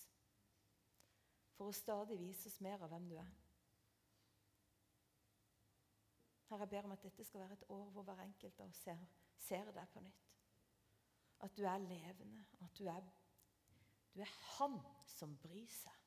for 1.55 1.70
å 1.70 1.77
stadig 1.77 2.16
vise 2.18 2.49
oss 2.51 2.61
mer 2.64 2.83
av 2.83 2.90
hvem 2.90 3.07
du 3.11 3.18
er. 3.20 3.35
Herre, 6.49 6.64
jeg 6.64 6.73
ber 6.75 6.88
om 6.88 6.94
at 6.97 7.05
dette 7.07 7.27
skal 7.27 7.44
være 7.44 7.59
et 7.59 7.68
år 7.73 7.90
hvor 7.94 8.07
hver 8.07 8.23
enkelt 8.25 8.61
av 8.61 8.73
oss 8.73 8.83
ser, 8.87 9.05
ser 9.47 9.70
deg 9.77 9.92
på 9.92 10.03
nytt. 10.03 10.33
At 11.47 11.55
du 11.57 11.64
er 11.68 11.83
levende, 11.83 12.44
at 12.64 12.79
du 12.79 12.88
er, 12.90 13.07
du 14.14 14.20
er 14.23 14.35
Han 14.57 14.79
som 15.11 15.37
bryr 15.42 15.70
seg. 15.70 16.04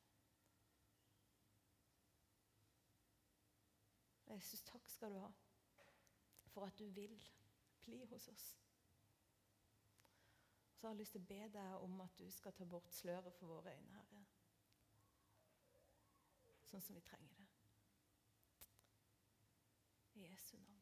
Jesus, 4.27 4.61
takk 4.61 4.89
skal 4.89 5.13
du 5.15 5.19
ha 5.23 5.31
for 6.57 6.65
at 6.65 6.79
du 6.79 6.89
vil 6.89 7.29
bli 7.85 8.05
hos 8.05 8.27
oss. 8.27 8.45
Så 10.73 10.87
har 10.87 10.93
jeg 10.93 10.97
lyst 10.97 11.11
til 11.11 11.21
å 11.21 11.29
be 11.29 11.43
deg 11.53 11.83
om 11.85 12.01
at 12.01 12.17
du 12.17 12.31
skal 12.31 12.53
ta 12.53 12.65
bort 12.65 12.93
sløret 12.93 13.33
for 13.37 13.47
våre 13.47 13.73
øyne, 13.73 13.93
Herre. 13.93 14.23
Sånn 16.67 16.83
som 16.83 16.97
vi 16.97 17.05
trenger 17.05 17.37
det. 17.37 17.47
I 20.17 20.25
Jesu 20.27 20.57
navn. 20.57 20.76